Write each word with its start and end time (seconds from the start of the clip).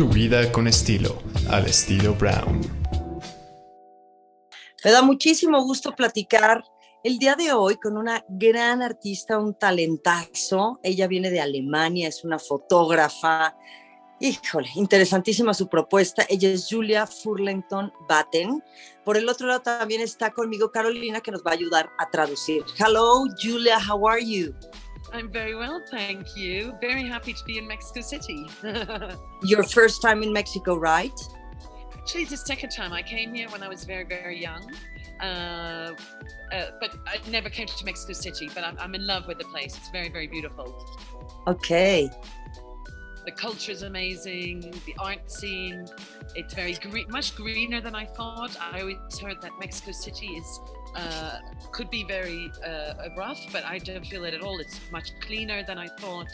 Tu 0.00 0.08
vida 0.08 0.50
con 0.50 0.66
estilo, 0.66 1.18
al 1.50 1.66
estilo 1.66 2.14
Brown. 2.14 2.62
Me 4.82 4.90
da 4.92 5.02
muchísimo 5.02 5.62
gusto 5.62 5.94
platicar 5.94 6.64
el 7.04 7.18
día 7.18 7.34
de 7.34 7.52
hoy 7.52 7.76
con 7.76 7.98
una 7.98 8.24
gran 8.26 8.80
artista, 8.80 9.38
un 9.38 9.58
talentazo. 9.58 10.80
Ella 10.82 11.06
viene 11.06 11.28
de 11.30 11.42
Alemania, 11.42 12.08
es 12.08 12.24
una 12.24 12.38
fotógrafa. 12.38 13.54
Híjole, 14.20 14.70
interesantísima 14.76 15.52
su 15.52 15.68
propuesta. 15.68 16.24
Ella 16.30 16.48
es 16.48 16.66
Julia 16.70 17.06
Furlington 17.06 17.92
Batten. 18.08 18.64
Por 19.04 19.18
el 19.18 19.28
otro 19.28 19.48
lado 19.48 19.60
también 19.60 20.00
está 20.00 20.30
conmigo 20.30 20.72
Carolina 20.72 21.20
que 21.20 21.30
nos 21.30 21.42
va 21.42 21.50
a 21.50 21.54
ayudar 21.56 21.90
a 21.98 22.08
traducir. 22.08 22.64
Hello, 22.78 23.24
Julia, 23.38 23.78
how 23.78 24.08
are 24.08 24.24
you? 24.24 24.54
I'm 25.12 25.30
very 25.30 25.54
well, 25.54 25.82
thank 25.90 26.36
you. 26.36 26.74
Very 26.80 27.04
happy 27.04 27.32
to 27.32 27.44
be 27.44 27.58
in 27.58 27.66
Mexico 27.66 28.00
City. 28.00 28.48
Your 29.42 29.62
first 29.64 30.02
time 30.02 30.22
in 30.22 30.32
Mexico, 30.32 30.76
right? 30.76 31.18
Actually, 31.96 32.22
it's 32.22 32.30
the 32.30 32.36
second 32.36 32.70
time. 32.70 32.92
I 32.92 33.02
came 33.02 33.34
here 33.34 33.48
when 33.50 33.62
I 33.62 33.68
was 33.68 33.84
very, 33.84 34.04
very 34.04 34.40
young. 34.40 34.70
Uh, 35.20 35.94
uh, 36.52 36.66
but 36.80 36.96
I 37.06 37.18
never 37.28 37.50
came 37.50 37.66
to 37.66 37.84
Mexico 37.84 38.12
City, 38.14 38.50
but 38.54 38.64
I'm, 38.64 38.76
I'm 38.78 38.94
in 38.94 39.06
love 39.06 39.26
with 39.26 39.38
the 39.38 39.44
place. 39.44 39.76
It's 39.76 39.90
very, 39.90 40.08
very 40.08 40.26
beautiful. 40.26 40.86
Okay. 41.46 42.10
The 43.26 43.32
culture 43.32 43.72
is 43.72 43.82
amazing, 43.82 44.72
the 44.86 44.94
art 44.98 45.30
scene, 45.30 45.86
it's 46.34 46.54
very 46.54 46.72
green, 46.72 47.06
much 47.10 47.36
greener 47.36 47.80
than 47.82 47.94
I 47.94 48.06
thought. 48.06 48.56
I 48.58 48.80
always 48.80 49.18
heard 49.22 49.42
that 49.42 49.50
Mexico 49.60 49.92
City 49.92 50.28
is 50.28 50.60
uh, 50.94 51.38
could 51.72 51.90
be 51.90 52.04
very 52.04 52.50
uh, 52.66 52.94
rough, 53.16 53.40
but 53.52 53.64
I 53.64 53.78
don't 53.78 54.04
feel 54.06 54.24
it 54.24 54.34
at 54.34 54.42
all. 54.42 54.58
It's 54.58 54.80
much 54.90 55.18
cleaner 55.20 55.62
than 55.62 55.78
I 55.78 55.88
thought. 55.98 56.32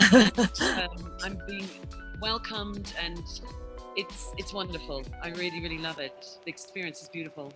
um, 0.12 1.12
I'm 1.22 1.38
being 1.46 1.68
welcomed, 2.20 2.92
and 3.02 3.22
it's 3.96 4.32
it's 4.38 4.52
wonderful. 4.52 5.02
I 5.22 5.28
really 5.30 5.60
really 5.60 5.78
love 5.78 5.98
it. 5.98 6.26
The 6.44 6.50
experience 6.50 7.02
is 7.02 7.08
beautiful. 7.08 7.52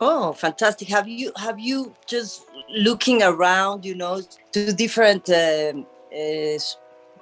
Oh, 0.00 0.32
fantastic! 0.32 0.88
Have 0.88 1.08
you 1.08 1.32
have 1.36 1.58
you 1.58 1.94
just 2.06 2.46
looking 2.70 3.22
around, 3.22 3.84
you 3.84 3.94
know, 3.94 4.22
to 4.52 4.72
different 4.72 5.28
uh, 5.28 5.72
uh, 6.16 6.58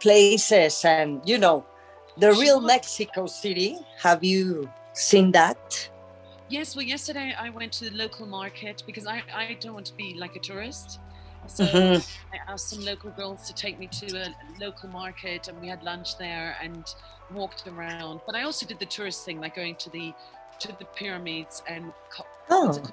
places 0.00 0.84
and 0.84 1.20
you 1.24 1.38
know, 1.38 1.64
the 2.16 2.32
real 2.32 2.60
Mexico 2.60 3.26
City? 3.26 3.76
Have 4.02 4.24
you 4.24 4.70
seen 4.94 5.32
that? 5.32 5.88
Yes, 6.52 6.76
well, 6.76 6.84
yesterday 6.84 7.34
I 7.38 7.48
went 7.48 7.72
to 7.80 7.88
the 7.88 7.96
local 7.96 8.26
market 8.26 8.82
because 8.84 9.06
I, 9.06 9.22
I 9.34 9.56
don't 9.58 9.72
want 9.72 9.86
to 9.86 9.96
be 9.96 10.14
like 10.18 10.36
a 10.36 10.38
tourist. 10.38 10.98
So 11.48 11.64
Mhm. 11.64 12.06
I 12.34 12.38
asked 12.52 12.68
some 12.68 12.84
local 12.84 13.10
girls 13.10 13.48
to 13.48 13.54
take 13.54 13.78
me 13.78 13.86
to 14.00 14.06
a 14.24 14.26
local 14.60 14.88
market 14.90 15.48
and 15.48 15.60
we 15.60 15.66
had 15.68 15.82
lunch 15.82 16.18
there 16.18 16.56
and 16.62 16.84
walked 17.32 17.66
around. 17.66 18.20
But 18.26 18.36
I 18.36 18.42
also 18.44 18.64
did 18.66 18.78
the 18.78 18.86
tourist 18.86 19.24
thing, 19.24 19.40
like 19.40 19.56
going 19.56 19.76
to 19.76 19.90
the 19.90 20.14
to 20.60 20.68
the 20.78 20.84
pyramids 20.94 21.62
and 21.66 21.92
co- 22.14 22.26
what's 22.66 22.76
it 22.78 22.84
Oh, 22.84 22.90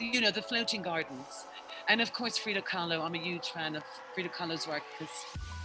you 0.00 0.20
know, 0.20 0.30
the 0.30 0.42
floating 0.42 0.82
gardens. 0.82 1.46
And 1.88 2.00
of 2.02 2.12
course, 2.12 2.36
Frida 2.38 2.62
Kahlo. 2.62 3.00
I'm 3.02 3.14
a 3.14 3.18
huge 3.18 3.48
fan 3.50 3.76
of 3.76 3.84
Frida 4.14 4.30
Kahlo's 4.30 4.66
work 4.68 4.82
because, 4.92 5.14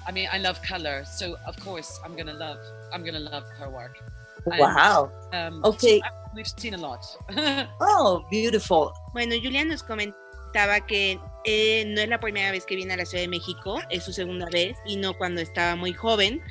I 0.07 0.11
mean, 0.11 0.29
I 0.31 0.37
love 0.37 0.61
color. 0.61 1.03
So 1.05 1.35
of 1.45 1.59
course, 1.59 1.99
I'm 2.05 2.15
gonna 2.15 2.33
love, 2.47 2.59
I'm 2.93 3.03
gonna 3.03 3.19
love 3.33 3.45
her 3.59 3.69
work. 3.69 3.97
And, 4.45 4.59
wow. 4.59 5.11
Um, 5.33 5.61
Okay. 5.63 6.01
We've 6.35 6.47
seen 6.57 6.73
a 6.73 6.77
lot. 6.77 7.05
Oh, 7.79 8.25
beautiful. 8.29 8.91
Bueno, 9.13 9.35
Julia 9.41 9.63
nos 9.63 9.83
comentaba 9.83 10.85
que 10.85 11.17
eh, 11.45 11.85
no 11.87 12.01
es 12.01 12.09
la 12.09 12.19
primera 12.19 12.51
vez 12.51 12.65
que 12.65 12.75
viene 12.75 12.93
a 12.93 12.97
la 12.97 13.05
Ciudad 13.05 13.23
de 13.23 13.29
México, 13.29 13.79
es 13.89 14.03
su 14.03 14.11
segunda 14.11 14.47
vez, 14.49 14.77
vino 14.85 15.17
cuando 15.17 15.41
estaba 15.41 15.75
muy 15.75 15.93
joven. 15.93 16.41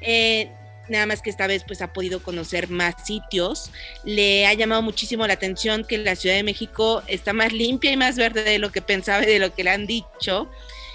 Eh, 0.00 0.50
nada 0.88 1.06
más 1.06 1.20
que 1.20 1.30
esta 1.30 1.46
vez 1.46 1.64
pues 1.66 1.82
ha 1.82 1.92
podido 1.92 2.22
conocer 2.22 2.70
más 2.70 3.06
sitios. 3.06 3.70
Le 4.04 4.46
ha 4.46 4.54
llamado 4.54 4.82
muchísimo 4.82 5.26
la 5.26 5.34
atención 5.34 5.84
que 5.84 5.98
la 5.98 6.16
Ciudad 6.16 6.36
de 6.36 6.42
México 6.42 7.02
está 7.06 7.32
más 7.32 7.52
limpia 7.52 7.90
y 7.90 7.96
más 7.96 8.16
verde 8.16 8.42
de 8.42 8.58
lo 8.58 8.72
que 8.72 8.82
pensaba 8.82 9.22
y 9.22 9.26
de 9.26 9.38
lo 9.38 9.54
que 9.54 9.64
le 9.64 9.70
han 9.70 9.86
dicho. 9.86 10.50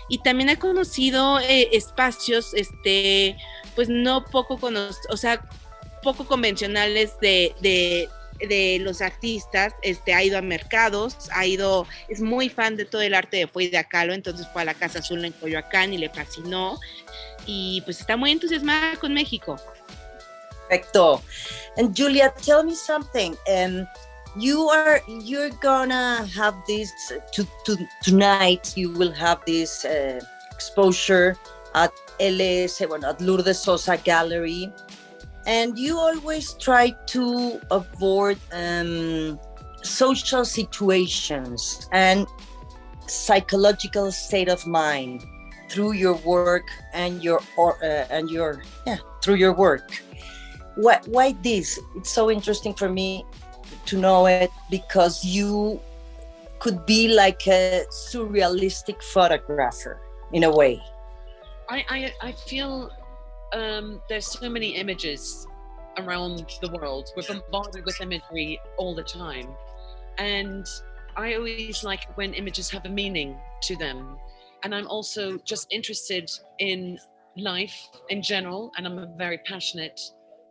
Y 0.09 0.19
también 0.19 0.49
ha 0.49 0.57
conocido 0.57 1.39
eh, 1.39 1.69
espacios, 1.71 2.53
este, 2.53 3.37
pues 3.75 3.87
no 3.87 4.25
poco 4.25 4.59
conocidos, 4.59 4.99
o 5.09 5.17
sea, 5.17 5.41
poco 6.01 6.25
convencionales 6.25 7.19
de, 7.19 7.53
de, 7.61 8.09
de 8.47 8.79
los 8.79 9.01
artistas, 9.01 9.73
este, 9.81 10.13
ha 10.13 10.23
ido 10.23 10.37
a 10.37 10.41
mercados, 10.41 11.15
ha 11.33 11.45
ido, 11.45 11.87
es 12.09 12.21
muy 12.21 12.49
fan 12.49 12.75
de 12.77 12.85
todo 12.85 13.01
el 13.01 13.13
arte 13.13 13.37
de 13.37 13.47
Frida 13.47 13.83
Kahlo, 13.83 14.13
entonces 14.13 14.47
fue 14.51 14.63
a 14.63 14.65
la 14.65 14.73
Casa 14.73 14.99
Azul 14.99 15.23
en 15.25 15.33
Coyoacán 15.33 15.93
y 15.93 15.97
le 15.97 16.09
fascinó 16.09 16.79
y 17.45 17.81
pues 17.81 17.99
está 17.99 18.17
muy 18.17 18.31
entusiasmada 18.31 18.95
con 18.97 19.13
México. 19.13 19.57
Perfecto. 20.69 21.21
And 21.75 21.93
Julia, 21.93 22.33
tell 22.41 22.63
me 22.63 22.75
something. 22.75 23.35
Um, 23.47 23.85
you 24.37 24.69
are 24.69 25.01
you're 25.07 25.49
gonna 25.61 26.25
have 26.33 26.55
this 26.65 26.89
to, 27.33 27.45
to 27.65 27.77
tonight. 28.01 28.73
You 28.77 28.93
will 28.93 29.11
have 29.11 29.43
this 29.45 29.83
uh, 29.83 30.21
exposure 30.53 31.35
at 31.75 31.91
LS, 32.19 32.81
bueno, 32.87 33.09
at 33.09 33.19
Lourdes 33.19 33.59
Sosa 33.59 33.97
Gallery, 33.97 34.71
and 35.45 35.77
you 35.77 35.97
always 35.97 36.53
try 36.53 36.91
to 37.07 37.59
avoid 37.71 38.37
um, 38.51 39.39
social 39.83 40.45
situations 40.45 41.87
and 41.91 42.27
psychological 43.07 44.11
state 44.11 44.49
of 44.49 44.65
mind 44.67 45.25
through 45.69 45.93
your 45.93 46.15
work 46.15 46.67
and 46.93 47.23
your 47.23 47.41
or 47.57 47.77
uh, 47.83 48.05
and 48.09 48.29
your 48.29 48.61
yeah 48.85 48.97
through 49.21 49.35
your 49.35 49.53
work. 49.53 49.91
Why, 50.75 50.99
why 51.05 51.33
this? 51.43 51.79
It's 51.95 52.09
so 52.09 52.31
interesting 52.31 52.73
for 52.73 52.89
me 52.89 53.25
to 53.85 53.97
know 53.97 54.25
it 54.25 54.51
because 54.69 55.23
you 55.25 55.81
could 56.59 56.85
be 56.85 57.09
like 57.09 57.45
a 57.47 57.83
surrealistic 57.89 59.01
photographer 59.01 59.99
in 60.31 60.43
a 60.43 60.51
way. 60.51 60.81
I, 61.69 61.85
I, 61.89 62.13
I 62.21 62.31
feel 62.33 62.91
um, 63.53 64.01
there's 64.09 64.27
so 64.27 64.49
many 64.49 64.75
images 64.75 65.47
around 65.97 66.45
the 66.61 66.71
world. 66.71 67.09
We're 67.15 67.23
bombarded 67.51 67.85
with 67.85 67.99
imagery 68.01 68.59
all 68.77 68.95
the 68.95 69.03
time. 69.03 69.47
And 70.17 70.65
I 71.15 71.35
always 71.35 71.83
like 71.83 72.15
when 72.17 72.33
images 72.33 72.69
have 72.69 72.85
a 72.85 72.89
meaning 72.89 73.37
to 73.63 73.75
them. 73.75 74.17
And 74.63 74.73
I'm 74.73 74.87
also 74.87 75.37
just 75.39 75.67
interested 75.71 76.29
in 76.59 76.97
life 77.37 77.75
in 78.09 78.21
general, 78.21 78.71
and 78.77 78.85
I'm 78.85 79.17
very 79.17 79.39
passionate. 79.39 79.99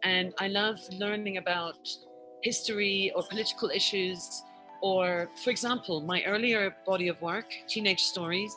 And 0.02 0.32
I 0.38 0.48
love 0.48 0.78
learning 0.92 1.36
about 1.36 1.78
history 2.42 3.12
or 3.14 3.22
political 3.22 3.70
issues. 3.70 4.42
Or, 4.82 5.28
for 5.44 5.50
example, 5.50 6.00
my 6.00 6.22
earlier 6.24 6.74
body 6.86 7.08
of 7.08 7.20
work, 7.20 7.52
Teenage 7.68 8.00
Stories, 8.00 8.54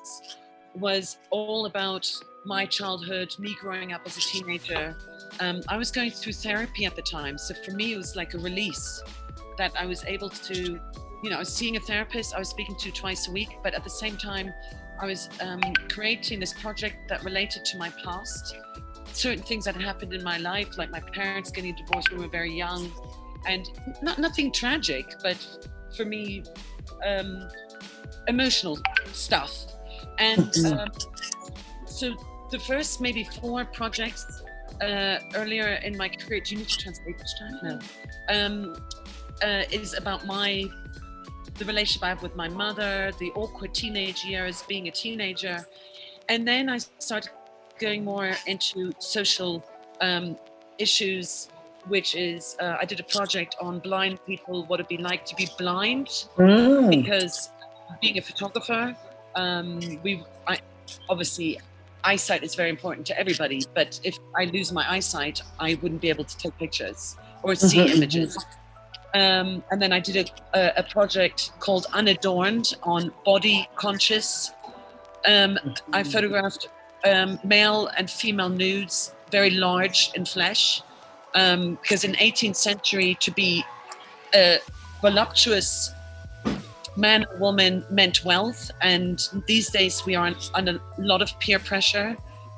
was 0.75 1.17
all 1.29 1.65
about 1.65 2.09
my 2.45 2.65
childhood, 2.65 3.35
me 3.39 3.55
growing 3.59 3.93
up 3.93 4.01
as 4.05 4.17
a 4.17 4.21
teenager. 4.21 4.95
Um, 5.39 5.61
I 5.67 5.77
was 5.77 5.91
going 5.91 6.11
through 6.11 6.33
therapy 6.33 6.85
at 6.85 6.95
the 6.95 7.01
time. 7.01 7.37
So 7.37 7.53
for 7.53 7.71
me, 7.71 7.93
it 7.93 7.97
was 7.97 8.15
like 8.15 8.33
a 8.33 8.37
release 8.37 9.01
that 9.57 9.71
I 9.77 9.85
was 9.85 10.03
able 10.05 10.29
to, 10.29 10.79
you 11.23 11.29
know, 11.29 11.37
I 11.37 11.39
was 11.39 11.53
seeing 11.53 11.77
a 11.77 11.79
therapist 11.79 12.35
I 12.35 12.39
was 12.39 12.49
speaking 12.49 12.75
to 12.77 12.91
twice 12.91 13.27
a 13.27 13.31
week, 13.31 13.49
but 13.63 13.73
at 13.73 13.83
the 13.83 13.89
same 13.89 14.17
time, 14.17 14.51
I 14.99 15.05
was 15.05 15.29
um, 15.41 15.61
creating 15.89 16.39
this 16.39 16.53
project 16.53 17.09
that 17.09 17.23
related 17.23 17.65
to 17.65 17.77
my 17.77 17.89
past, 18.03 18.55
certain 19.11 19.43
things 19.43 19.65
that 19.65 19.75
happened 19.75 20.13
in 20.13 20.23
my 20.23 20.37
life, 20.37 20.77
like 20.77 20.91
my 20.91 20.99
parents 20.99 21.51
getting 21.51 21.75
divorced 21.75 22.11
when 22.11 22.19
we 22.19 22.25
were 22.25 22.31
very 22.31 22.53
young, 22.53 22.91
and 23.47 23.69
not 24.01 24.19
nothing 24.19 24.51
tragic, 24.51 25.15
but 25.21 25.37
for 25.95 26.05
me, 26.05 26.43
um, 27.05 27.47
emotional 28.27 28.79
stuff. 29.11 29.65
And 30.19 30.55
um, 30.67 30.89
so 31.85 32.15
the 32.53 32.59
first 32.59 33.01
maybe 33.01 33.23
four 33.23 33.65
projects 33.65 34.43
uh, 34.79 35.17
earlier 35.33 35.69
in 35.87 35.97
my 35.97 36.07
career, 36.07 36.39
do 36.39 36.53
you 36.53 36.57
need 36.59 36.69
to 36.69 36.77
translate 36.77 37.17
this 37.17 37.33
time? 37.39 37.55
No. 37.63 37.79
Um, 38.29 38.75
uh, 39.43 39.63
is 39.71 39.95
about 39.95 40.25
my 40.27 40.65
the 41.57 41.65
relationship 41.65 42.03
I 42.03 42.09
have 42.09 42.21
with 42.21 42.35
my 42.35 42.47
mother, 42.47 43.11
the 43.19 43.31
awkward 43.31 43.73
teenage 43.73 44.23
years, 44.23 44.63
being 44.67 44.87
a 44.87 44.91
teenager, 44.91 45.57
and 46.29 46.47
then 46.47 46.69
I 46.69 46.77
started 46.99 47.31
going 47.79 48.03
more 48.03 48.31
into 48.45 48.91
social 48.99 49.63
um, 50.01 50.37
issues, 50.77 51.49
which 51.87 52.15
is 52.15 52.55
uh, 52.59 52.77
I 52.81 52.85
did 52.85 52.99
a 52.99 53.07
project 53.17 53.55
on 53.59 53.79
blind 53.79 54.19
people, 54.25 54.65
what 54.67 54.79
it'd 54.79 54.89
be 54.97 54.97
like 55.11 55.25
to 55.25 55.35
be 55.35 55.47
blind, 55.57 56.07
Mm. 56.37 56.89
because 56.89 57.49
being 58.01 58.17
a 58.19 58.21
photographer, 58.21 58.95
um, 59.35 59.79
we 60.03 60.23
I, 60.47 60.59
obviously 61.09 61.59
eyesight 62.03 62.43
is 62.43 62.55
very 62.55 62.69
important 62.69 63.07
to 63.07 63.19
everybody. 63.19 63.61
But 63.73 63.99
if 64.03 64.17
I 64.35 64.45
lose 64.45 64.71
my 64.71 64.89
eyesight, 64.89 65.41
I 65.59 65.75
wouldn't 65.81 66.01
be 66.01 66.09
able 66.09 66.23
to 66.25 66.37
take 66.37 66.57
pictures 66.57 67.17
or 67.41 67.55
see 67.55 67.77
Mhm, 67.77 67.87
mhm. 67.87 67.95
images. 67.95 68.37
Um, 69.15 69.63
and 69.69 69.81
then 69.81 69.93
I 69.93 69.99
did 69.99 70.31
a, 70.55 70.79
a, 70.79 70.83
project 70.83 71.51
called 71.59 71.85
Unadorned 71.93 72.75
on 72.81 73.11
body 73.23 73.69
conscious. 73.75 74.51
Um, 75.25 75.59
I 75.91 76.01
photographed 76.01 76.67
um, 77.05 77.39
male 77.43 77.87
and 77.95 78.09
female 78.09 78.49
nudes, 78.49 79.13
very 79.29 79.51
large 79.51 80.11
in 80.15 80.25
flesh. 80.25 80.81
Um, 81.35 81.77
because 81.81 82.03
in 82.03 82.13
18th 82.13 82.55
century, 82.55 83.15
to 83.19 83.31
be 83.31 83.63
a 84.33 84.57
voluptuous 85.01 85.91
man 86.95 87.25
or 87.25 87.37
woman 87.37 87.85
meant 87.89 88.23
wealth, 88.23 88.71
and 88.81 89.27
these 89.47 89.69
days 89.69 90.05
we 90.05 90.15
are 90.15 90.33
under 90.53 90.73
a 90.75 91.01
lot 91.01 91.21
of 91.21 91.37
peer 91.39 91.59
pressure 91.59 92.15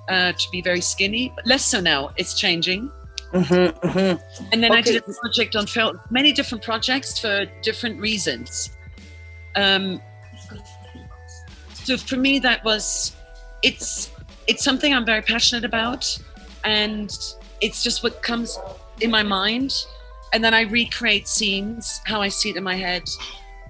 uh, 0.10 0.32
to 0.34 0.52
be 0.52 0.62
very 0.62 0.82
skinny. 0.82 1.32
But 1.36 1.48
less 1.48 1.66
so 1.66 1.80
now. 1.80 2.12
It's 2.18 2.34
changing. 2.34 2.92
Mhm, 3.34 3.80
mhm. 3.82 4.22
And 4.52 4.64
then 4.64 4.72
I 4.72 4.82
did 4.82 4.98
a 4.98 5.02
project 5.02 5.56
on 5.56 5.68
film, 5.68 6.00
many 6.10 6.32
different 6.32 6.64
projects 6.64 7.20
for 7.20 7.46
different 7.62 8.00
reasons. 8.00 8.70
Um, 9.56 10.02
so 11.74 11.98
for 11.98 12.18
me, 12.18 12.40
that 12.40 12.64
was 12.64 13.14
it's 13.62 14.12
it's 14.48 14.64
something 14.64 14.94
I'm 14.94 15.06
very 15.06 15.22
passionate 15.22 15.66
about, 15.66 16.18
and 16.64 17.10
it's 17.62 17.84
just 17.84 18.04
what 18.04 18.22
comes 18.22 18.60
in 19.02 19.12
my 19.12 19.24
mind, 19.24 19.74
and 20.34 20.44
then 20.44 20.54
I 20.54 20.62
recreate 20.62 21.28
scenes 21.28 22.02
how 22.06 22.22
I 22.22 22.30
see 22.30 22.50
it 22.52 22.58
in 22.58 22.64
my 22.64 22.76
head, 22.76 23.04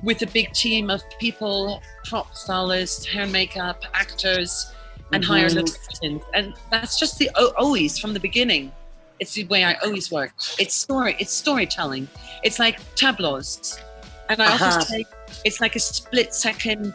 with 0.06 0.22
a 0.22 0.28
big 0.28 0.54
team 0.54 0.90
of 0.90 1.02
people, 1.20 1.82
prop 2.06 2.34
stylists, 2.36 3.06
hair, 3.06 3.24
and 3.24 3.32
makeup, 3.32 3.84
actors, 3.94 4.72
and 5.12 5.26
higher 5.26 5.50
Mhm. 5.50 5.56
locations, 5.58 6.22
and 6.34 6.54
that's 6.72 6.98
just 6.98 7.18
the 7.18 7.30
always 7.58 7.98
from 8.00 8.14
the 8.14 8.20
beginning. 8.20 8.72
It's 9.20 9.34
the 9.34 9.46
way 9.46 9.64
I 9.64 9.74
always 9.76 10.12
work. 10.12 10.34
It's 10.60 10.76
story. 10.76 11.16
It's 11.20 11.34
storytelling. 11.34 12.08
It's 12.44 12.60
like 12.60 12.80
tableaus, 12.96 13.78
and 14.30 14.42
I 14.42 14.46
Uh-huh. 14.46 14.66
often 14.66 14.82
say 14.88 15.06
it's 15.44 15.60
like 15.60 15.76
a 15.76 15.80
split 15.80 16.34
second 16.34 16.94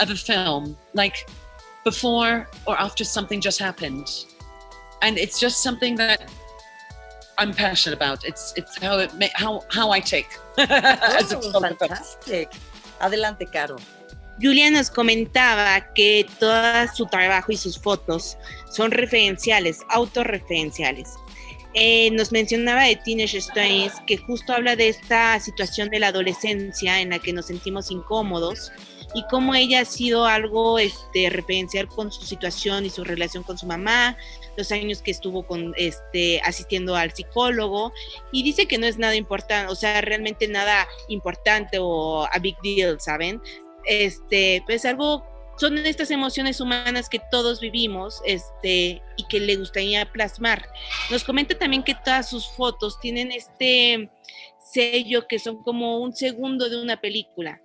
of 0.00 0.10
a 0.10 0.16
film, 0.16 0.76
like 0.94 1.28
before 1.84 2.48
or 2.66 2.78
after 2.80 3.04
something 3.04 3.40
just 3.40 3.58
happened, 3.58 4.08
and 5.02 5.18
it's 5.18 5.38
just 5.40 5.62
something 5.62 5.96
that 5.96 6.30
I'm 7.40 7.54
passionate 7.54 7.96
about. 7.96 8.24
It's 8.24 8.52
it's 8.56 8.76
how 8.76 8.98
it 8.98 9.10
ma- 9.18 9.34
how 9.34 9.64
how 9.70 9.90
I 9.90 10.00
take 10.00 10.28
Oh, 10.58 11.60
fantastic. 11.60 12.50
Adelante, 13.00 13.46
Caro. 13.46 13.76
Julia 14.40 14.70
nos 14.70 14.90
comentaba 14.90 15.92
que 15.94 16.26
todo 16.38 16.86
su 16.94 17.06
trabajo 17.06 17.52
y 17.52 17.56
sus 17.56 17.78
fotos 17.78 18.36
son 18.70 18.90
referenciales, 18.90 19.80
autorreferenciales. 19.88 21.08
Eh, 21.74 22.10
nos 22.12 22.32
mencionaba 22.32 22.82
de 22.84 22.96
Teenage 22.96 23.38
Stories 23.38 23.92
que 24.06 24.16
justo 24.16 24.52
habla 24.52 24.76
de 24.76 24.88
esta 24.88 25.38
situación 25.40 25.88
de 25.88 26.00
la 26.00 26.08
adolescencia 26.08 27.00
en 27.00 27.10
la 27.10 27.18
que 27.20 27.32
nos 27.32 27.46
sentimos 27.46 27.90
incómodos 27.90 28.72
y 29.14 29.24
cómo 29.30 29.54
ella 29.54 29.80
ha 29.80 29.84
sido 29.84 30.26
algo 30.26 30.78
este, 30.78 31.30
referencial 31.30 31.86
con 31.88 32.10
su 32.10 32.22
situación 32.22 32.86
y 32.86 32.90
su 32.90 33.04
relación 33.04 33.42
con 33.42 33.58
su 33.58 33.66
mamá, 33.66 34.16
los 34.60 34.72
años 34.72 35.02
que 35.02 35.10
estuvo 35.10 35.46
con, 35.46 35.74
este, 35.76 36.40
asistiendo 36.42 36.94
al 36.94 37.12
psicólogo 37.12 37.92
y 38.32 38.42
dice 38.42 38.66
que 38.66 38.78
no 38.78 38.86
es 38.86 38.98
nada 38.98 39.16
importante, 39.16 39.72
o 39.72 39.74
sea, 39.74 40.00
realmente 40.00 40.46
nada 40.48 40.86
importante 41.08 41.78
o 41.80 42.24
a 42.24 42.38
big 42.38 42.56
deal, 42.62 43.00
¿saben? 43.00 43.40
este, 43.84 44.62
pues 44.66 44.84
algo, 44.84 45.24
son 45.56 45.78
estas 45.78 46.10
emociones 46.10 46.60
humanas 46.60 47.08
que 47.08 47.20
todos 47.30 47.60
vivimos, 47.60 48.20
este, 48.24 49.02
y 49.16 49.26
que 49.28 49.40
le 49.40 49.56
gustaría 49.56 50.10
plasmar. 50.10 50.66
Nos 51.10 51.24
comenta 51.24 51.58
también 51.58 51.82
que 51.82 51.94
todas 51.94 52.28
sus 52.28 52.48
fotos 52.48 52.98
tienen 53.00 53.32
este 53.32 54.10
sello 54.58 55.26
que 55.26 55.38
son 55.38 55.62
como 55.62 55.98
un 55.98 56.14
segundo 56.14 56.68
de 56.68 56.80
una 56.80 57.00
película. 57.00 57.60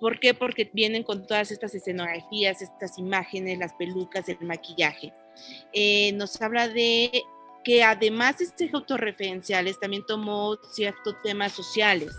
¿Por 0.00 0.18
qué? 0.18 0.34
Porque 0.34 0.68
vienen 0.72 1.04
con 1.04 1.26
todas 1.26 1.50
estas 1.50 1.74
escenografías, 1.74 2.60
estas 2.60 2.98
imágenes, 2.98 3.58
las 3.58 3.72
pelucas, 3.74 4.28
el 4.28 4.38
maquillaje. 4.40 5.12
Eh, 5.72 6.12
nos 6.12 6.40
habla 6.40 6.68
de 6.68 7.24
que 7.64 7.84
además 7.84 8.38
de 8.38 8.46
ser 8.46 8.70
autorreferenciales, 8.72 9.78
también 9.78 10.04
tomó 10.06 10.56
ciertos 10.72 11.14
temas 11.22 11.52
sociales 11.52 12.12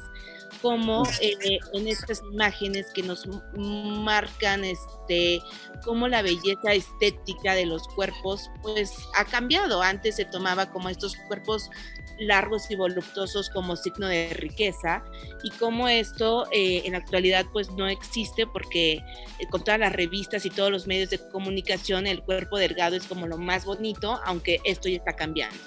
como 0.64 1.04
eh, 1.20 1.60
en 1.74 1.88
estas 1.90 2.24
imágenes 2.32 2.88
que 2.94 3.04
nos 3.04 3.28
marcan 3.54 4.64
este 4.64 5.42
cómo 5.84 6.08
la 6.08 6.22
belleza 6.22 6.72
estética 6.72 7.54
de 7.54 7.66
los 7.66 7.86
cuerpos 7.90 8.50
pues 8.62 8.94
ha 9.18 9.26
cambiado. 9.26 9.82
Antes 9.82 10.16
se 10.16 10.24
tomaba 10.24 10.72
como 10.72 10.88
estos 10.88 11.18
cuerpos 11.28 11.70
largos 12.18 12.72
y 12.72 12.76
voluptuosos 12.76 13.50
como 13.50 13.76
signo 13.76 14.08
de 14.08 14.30
riqueza 14.36 15.04
y 15.44 15.50
cómo 15.52 15.90
esto 15.90 16.46
eh, 16.54 16.84
en 16.86 16.94
la 16.94 17.00
actualidad 17.00 17.46
pues 17.52 17.70
no 17.72 17.88
existe 17.88 18.48
porque 18.48 18.94
eh, 18.94 19.04
con 19.52 19.66
todas 19.66 19.82
las 19.82 19.92
revistas 19.92 20.46
y 20.46 20.50
todos 20.50 20.72
los 20.72 20.88
medios 20.88 21.10
de 21.10 21.20
comunicación 21.30 22.08
el 22.08 22.24
cuerpo 22.24 22.58
delgado 22.58 22.96
es 22.96 23.06
como 23.08 23.28
lo 23.28 23.38
más 23.38 23.66
bonito 23.66 24.22
aunque 24.26 24.62
esto 24.64 24.88
ya 24.90 24.98
está 24.98 25.14
cambiando 25.14 25.58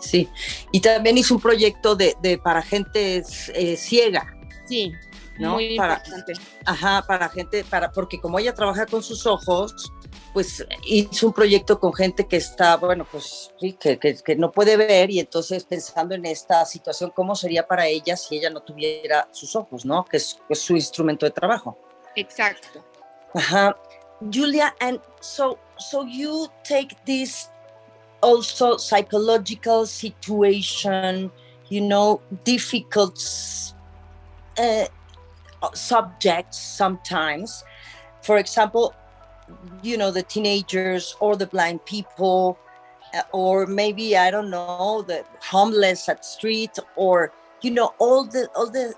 Sí. 0.00 0.28
Y 0.72 0.80
también 0.80 1.18
hizo 1.18 1.34
un 1.34 1.40
proyecto 1.40 1.94
de, 1.94 2.16
de 2.22 2.38
para 2.38 2.62
gente 2.62 3.22
eh, 3.54 3.76
ciega. 3.76 4.26
sí 4.66 4.92
¿No? 5.38 5.54
muy 5.54 5.74
Para- 5.76 5.94
importante 5.94 6.32
Ajá, 6.66 7.02
para 7.06 7.28
gente, 7.30 7.64
para, 7.64 7.90
porque 7.92 8.20
como 8.20 8.38
ella 8.38 8.54
trabaja 8.54 8.84
con 8.84 9.02
sus 9.02 9.26
ojos, 9.26 9.90
pues 10.34 10.64
hizo 10.84 11.28
un 11.28 11.32
proyecto 11.32 11.80
con 11.80 11.94
gente 11.94 12.26
que 12.28 12.36
está, 12.36 12.76
bueno, 12.76 13.06
pues 13.10 13.50
sí, 13.58 13.72
que, 13.72 13.98
que- 13.98 14.16
que 14.16 14.36
no 14.36 14.52
puede 14.52 14.76
ver 14.76 15.10
y 15.10 15.18
entonces 15.18 15.64
pensando 15.64 16.14
en 16.14 16.26
esta 16.26 16.64
situación, 16.66 17.10
¿cómo 17.14 17.34
sería 17.34 17.66
para 17.66 17.86
ella 17.86 18.16
si 18.18 18.36
ella 18.36 18.50
no 18.50 18.60
tuviera 18.62 19.28
sus 19.32 19.56
ojos, 19.56 19.84
¿no? 19.86 20.04
Que 20.04 20.18
es, 20.18 20.38
es 20.50 20.60
su 20.60 20.76
instrumento 20.76 21.24
de 21.26 21.32
trabajo. 21.32 21.78
exacto 22.16 22.84
Ajá. 23.34 23.76
Julia, 24.32 24.74
and 24.80 25.00
so, 25.20 25.58
so 25.78 26.04
you 26.06 26.48
take 26.68 26.94
this 27.06 27.49
also 28.22 28.76
psychological 28.76 29.86
situation, 29.86 31.30
you 31.68 31.80
know, 31.80 32.20
difficult 32.44 33.18
uh, 34.58 34.86
subjects 35.74 36.58
sometimes. 36.58 37.64
For 38.22 38.38
example, 38.38 38.94
you 39.82 39.96
know, 39.96 40.10
the 40.10 40.22
teenagers 40.22 41.16
or 41.20 41.36
the 41.36 41.46
blind 41.46 41.84
people, 41.84 42.58
uh, 43.14 43.22
or 43.32 43.66
maybe 43.66 44.16
I 44.16 44.30
don't 44.30 44.50
know, 44.50 45.02
the 45.06 45.24
homeless 45.40 46.08
at 46.08 46.24
street, 46.24 46.78
or 46.96 47.32
you 47.62 47.70
know, 47.70 47.94
all 47.98 48.24
the 48.24 48.48
all 48.54 48.70
the 48.70 48.94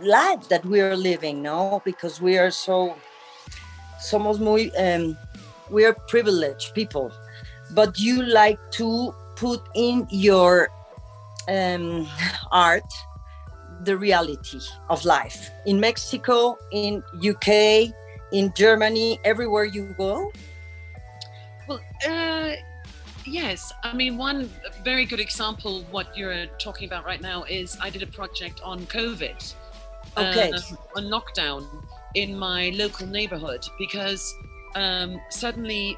life 0.00 0.48
that 0.48 0.64
we 0.64 0.80
are 0.80 0.96
living, 0.96 1.42
no, 1.42 1.80
because 1.84 2.20
we 2.20 2.38
are 2.38 2.50
so 2.50 2.94
somos 4.00 4.38
muy 4.38 4.70
um, 4.76 5.16
we 5.70 5.84
are 5.84 5.94
privileged 6.08 6.74
people, 6.74 7.10
but 7.74 7.98
you 7.98 8.22
like 8.22 8.58
to 8.72 9.14
put 9.36 9.60
in 9.74 10.06
your 10.10 10.68
um, 11.48 12.06
art 12.50 12.84
the 13.84 13.96
reality 13.96 14.60
of 14.88 15.04
life 15.04 15.50
in 15.66 15.80
Mexico, 15.80 16.56
in 16.72 17.02
UK, 17.16 17.92
in 18.32 18.52
Germany, 18.54 19.18
everywhere 19.24 19.64
you 19.64 19.94
go. 19.98 20.30
Well, 21.68 21.80
uh, 22.08 22.52
yes. 23.26 23.72
I 23.82 23.92
mean, 23.92 24.16
one 24.16 24.48
very 24.84 25.04
good 25.04 25.20
example, 25.20 25.84
what 25.90 26.16
you're 26.16 26.46
talking 26.58 26.86
about 26.86 27.04
right 27.04 27.20
now, 27.20 27.44
is 27.44 27.76
I 27.80 27.90
did 27.90 28.02
a 28.02 28.06
project 28.06 28.60
on 28.62 28.86
COVID, 28.86 29.54
Okay. 30.16 30.50
um, 30.52 30.78
on 30.96 31.04
lockdown 31.04 31.66
in 32.14 32.38
my 32.38 32.70
local 32.76 33.06
neighborhood 33.06 33.64
because 33.78 34.34
um, 34.74 35.20
suddenly 35.30 35.96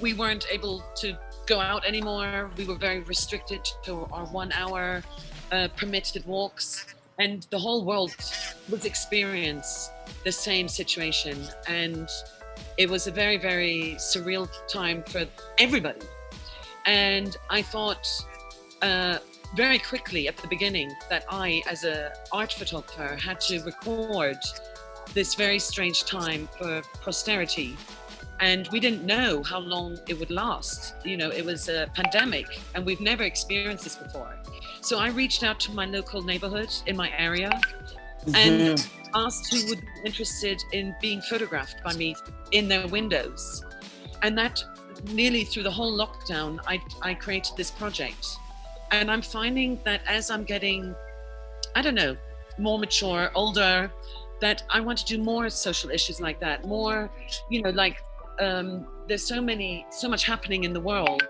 we 0.00 0.12
weren't 0.14 0.46
able 0.50 0.84
to 0.96 1.16
go 1.46 1.60
out 1.60 1.84
anymore. 1.84 2.50
We 2.56 2.64
were 2.64 2.76
very 2.76 3.00
restricted 3.00 3.64
to 3.84 4.06
our 4.12 4.26
one 4.26 4.52
hour 4.52 5.02
uh, 5.52 5.68
permitted 5.76 6.24
walks. 6.26 6.86
And 7.18 7.46
the 7.50 7.58
whole 7.58 7.84
world 7.84 8.14
was 8.68 8.84
experience 8.84 9.90
the 10.24 10.32
same 10.32 10.68
situation. 10.68 11.46
And 11.68 12.08
it 12.76 12.90
was 12.90 13.06
a 13.06 13.10
very, 13.10 13.36
very 13.36 13.96
surreal 13.98 14.48
time 14.68 15.02
for 15.04 15.26
everybody. 15.58 16.00
And 16.86 17.36
I 17.50 17.62
thought 17.62 18.08
uh, 18.82 19.18
very 19.56 19.78
quickly 19.78 20.26
at 20.26 20.36
the 20.36 20.48
beginning 20.48 20.92
that 21.08 21.24
I, 21.30 21.62
as 21.68 21.84
an 21.84 22.10
art 22.32 22.52
photographer, 22.52 23.16
had 23.16 23.40
to 23.42 23.62
record 23.62 24.36
this 25.12 25.34
very 25.34 25.60
strange 25.60 26.04
time 26.04 26.48
for 26.58 26.82
posterity. 27.00 27.76
And 28.40 28.68
we 28.72 28.80
didn't 28.80 29.04
know 29.04 29.42
how 29.42 29.60
long 29.60 29.98
it 30.08 30.18
would 30.18 30.30
last. 30.30 30.94
You 31.04 31.16
know, 31.16 31.30
it 31.30 31.44
was 31.44 31.68
a 31.68 31.88
pandemic, 31.94 32.46
and 32.74 32.84
we've 32.84 33.00
never 33.00 33.22
experienced 33.22 33.84
this 33.84 33.96
before. 33.96 34.36
So 34.80 34.98
I 34.98 35.08
reached 35.08 35.42
out 35.42 35.60
to 35.60 35.72
my 35.72 35.86
local 35.86 36.22
neighborhood 36.22 36.72
in 36.86 36.96
my 36.96 37.10
area 37.16 37.58
and 38.34 38.78
mm-hmm. 38.78 39.10
asked 39.14 39.52
who 39.52 39.68
would 39.68 39.80
be 39.80 39.86
interested 40.04 40.62
in 40.72 40.94
being 41.00 41.20
photographed 41.22 41.82
by 41.82 41.94
me 41.94 42.16
in 42.50 42.68
their 42.68 42.86
windows. 42.88 43.64
And 44.22 44.36
that 44.38 44.62
nearly 45.12 45.44
through 45.44 45.62
the 45.62 45.70
whole 45.70 45.96
lockdown, 45.96 46.58
I, 46.66 46.82
I 47.02 47.14
created 47.14 47.56
this 47.56 47.70
project. 47.70 48.36
And 48.90 49.10
I'm 49.10 49.22
finding 49.22 49.80
that 49.84 50.02
as 50.06 50.30
I'm 50.30 50.44
getting, 50.44 50.94
I 51.74 51.82
don't 51.82 51.94
know, 51.94 52.16
more 52.58 52.78
mature, 52.78 53.30
older, 53.34 53.90
that 54.40 54.62
I 54.70 54.80
want 54.80 54.98
to 54.98 55.04
do 55.04 55.22
more 55.22 55.48
social 55.50 55.90
issues 55.90 56.20
like 56.20 56.40
that, 56.40 56.66
more, 56.66 57.10
you 57.50 57.62
know, 57.62 57.70
like 57.70 58.02
um, 58.40 58.86
there's 59.08 59.26
so 59.26 59.40
many, 59.40 59.86
so 59.90 60.08
much 60.08 60.24
happening 60.24 60.64
in 60.64 60.72
the 60.72 60.80
world 60.80 61.22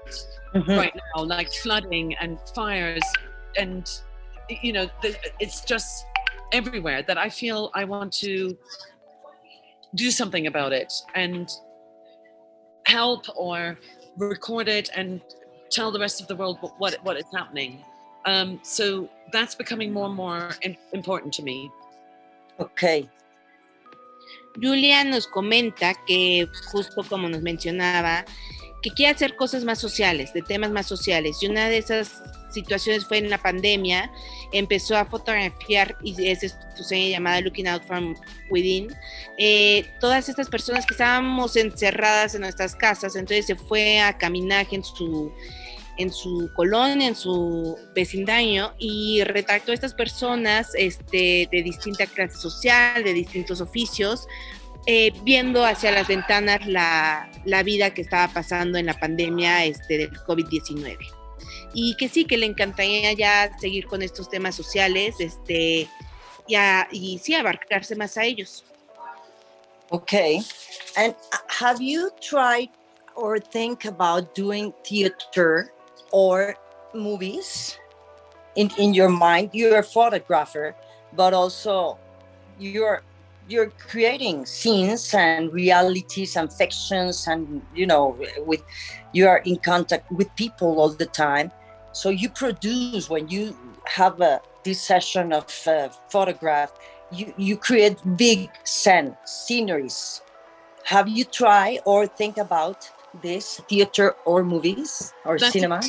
Mhm. 0.54 0.76
right 0.76 0.94
now, 1.16 1.22
like 1.24 1.52
flooding 1.52 2.14
and 2.16 2.38
fires, 2.54 3.02
and 3.56 3.90
you 4.62 4.72
know, 4.72 4.88
the, 5.02 5.16
it's 5.40 5.62
just 5.64 6.04
everywhere 6.52 7.02
that 7.02 7.18
I 7.18 7.28
feel 7.28 7.70
I 7.74 7.84
want 7.84 8.12
to 8.14 8.56
do 9.94 10.10
something 10.10 10.46
about 10.46 10.72
it 10.72 10.92
and 11.14 11.50
help 12.86 13.24
or 13.36 13.78
record 14.16 14.68
it 14.68 14.90
and 14.94 15.20
tell 15.70 15.90
the 15.90 15.98
rest 15.98 16.20
of 16.20 16.28
the 16.28 16.36
world 16.36 16.58
what 16.60 16.78
what, 16.78 16.94
what 17.04 17.16
is 17.16 17.24
happening. 17.32 17.82
Um, 18.26 18.60
so 18.62 19.08
that's 19.32 19.54
becoming 19.54 19.92
more 19.92 20.06
and 20.06 20.14
more 20.16 20.50
important 20.92 21.32
to 21.34 21.42
me. 21.42 21.70
Okay. 22.60 23.08
Julia 24.60 25.04
nos 25.04 25.26
comenta 25.26 25.94
que 26.06 26.48
justo 26.70 27.02
como 27.08 27.28
nos 27.28 27.42
mencionaba, 27.42 28.24
que 28.82 28.90
quiere 28.90 29.14
hacer 29.14 29.34
cosas 29.34 29.64
más 29.64 29.78
sociales, 29.78 30.32
de 30.34 30.42
temas 30.42 30.70
más 30.70 30.86
sociales. 30.86 31.38
Y 31.42 31.46
una 31.46 31.68
de 31.68 31.78
esas 31.78 32.22
situaciones 32.50 33.04
fue 33.06 33.18
en 33.18 33.30
la 33.30 33.38
pandemia, 33.38 34.10
empezó 34.52 34.96
a 34.96 35.04
fotografiar, 35.04 35.96
y 36.02 36.28
es 36.28 36.56
su 36.76 36.84
serie 36.84 37.10
llamada 37.10 37.40
Looking 37.40 37.66
Out 37.66 37.84
from 37.84 38.14
Within, 38.50 38.94
eh, 39.38 39.86
todas 40.00 40.28
estas 40.28 40.48
personas 40.48 40.86
que 40.86 40.94
estábamos 40.94 41.56
encerradas 41.56 42.34
en 42.34 42.42
nuestras 42.42 42.76
casas, 42.76 43.16
entonces 43.16 43.46
se 43.46 43.56
fue 43.56 44.00
a 44.00 44.16
caminar 44.16 44.66
en 44.70 44.84
su 44.84 45.32
en 45.96 46.12
su 46.12 46.50
colonia, 46.54 47.08
en 47.08 47.14
su 47.14 47.78
vecindario 47.94 48.74
y 48.78 49.22
retrató 49.24 49.72
a 49.72 49.74
estas 49.74 49.94
personas 49.94 50.72
este, 50.74 51.48
de 51.50 51.62
distinta 51.62 52.06
clase 52.06 52.36
social, 52.36 53.04
de 53.04 53.12
distintos 53.12 53.60
oficios, 53.60 54.26
eh, 54.86 55.12
viendo 55.22 55.64
hacia 55.64 55.90
las 55.92 56.08
ventanas 56.08 56.66
la, 56.66 57.30
la, 57.44 57.62
vida 57.62 57.94
que 57.94 58.02
estaba 58.02 58.32
pasando 58.32 58.76
en 58.78 58.86
la 58.86 58.94
pandemia 58.94 59.64
este, 59.64 59.98
del 59.98 60.10
COVID-19. 60.10 60.98
Y 61.72 61.96
que 61.96 62.08
sí, 62.08 62.24
que 62.24 62.36
le 62.36 62.46
encantaría 62.46 63.12
ya 63.12 63.50
seguir 63.58 63.86
con 63.86 64.02
estos 64.02 64.28
temas 64.28 64.54
sociales 64.54 65.16
este, 65.18 65.88
y, 66.46 66.54
a, 66.54 66.86
y 66.92 67.18
sí, 67.18 67.34
abarcarse 67.34 67.96
más 67.96 68.16
a 68.18 68.24
ellos. 68.24 68.64
Okay. 69.90 70.40
And 70.96 71.14
uh, 71.32 71.36
have 71.48 71.80
you 71.80 72.10
tried 72.20 72.70
or 73.14 73.38
think 73.38 73.84
about 73.84 74.34
doing 74.34 74.72
theater 74.82 75.73
or 76.14 76.54
movies 76.94 77.76
in, 78.54 78.70
in 78.78 78.94
your 78.94 79.08
mind? 79.08 79.50
You're 79.52 79.80
a 79.80 79.82
photographer, 79.82 80.76
but 81.12 81.34
also 81.34 81.98
you're 82.58 83.02
you're 83.46 83.68
creating 83.90 84.46
scenes 84.46 85.12
and 85.12 85.52
realities 85.52 86.34
and 86.36 86.50
fictions 86.50 87.26
and 87.26 87.60
you 87.74 87.86
know 87.86 88.16
with 88.46 88.62
you 89.12 89.28
are 89.28 89.42
in 89.44 89.56
contact 89.56 90.10
with 90.12 90.34
people 90.36 90.80
all 90.80 90.88
the 90.88 91.06
time. 91.06 91.50
So 91.92 92.08
you 92.08 92.30
produce 92.30 93.10
when 93.10 93.28
you 93.28 93.54
have 93.84 94.20
a 94.20 94.40
this 94.62 94.80
session 94.80 95.32
of 95.32 95.44
uh, 95.66 95.88
photograph 96.08 96.72
you 97.10 97.34
you 97.36 97.56
create 97.56 97.98
big 98.16 98.48
scene 98.64 99.16
sceneries. 99.24 100.22
Have 100.84 101.08
you 101.08 101.24
tried 101.24 101.80
or 101.84 102.06
think 102.06 102.38
about 102.38 102.88
this 103.22 103.60
theater 103.68 104.16
or 104.24 104.42
movies 104.42 105.12
or 105.24 105.38
That's- 105.38 105.52
cinema 105.52 105.80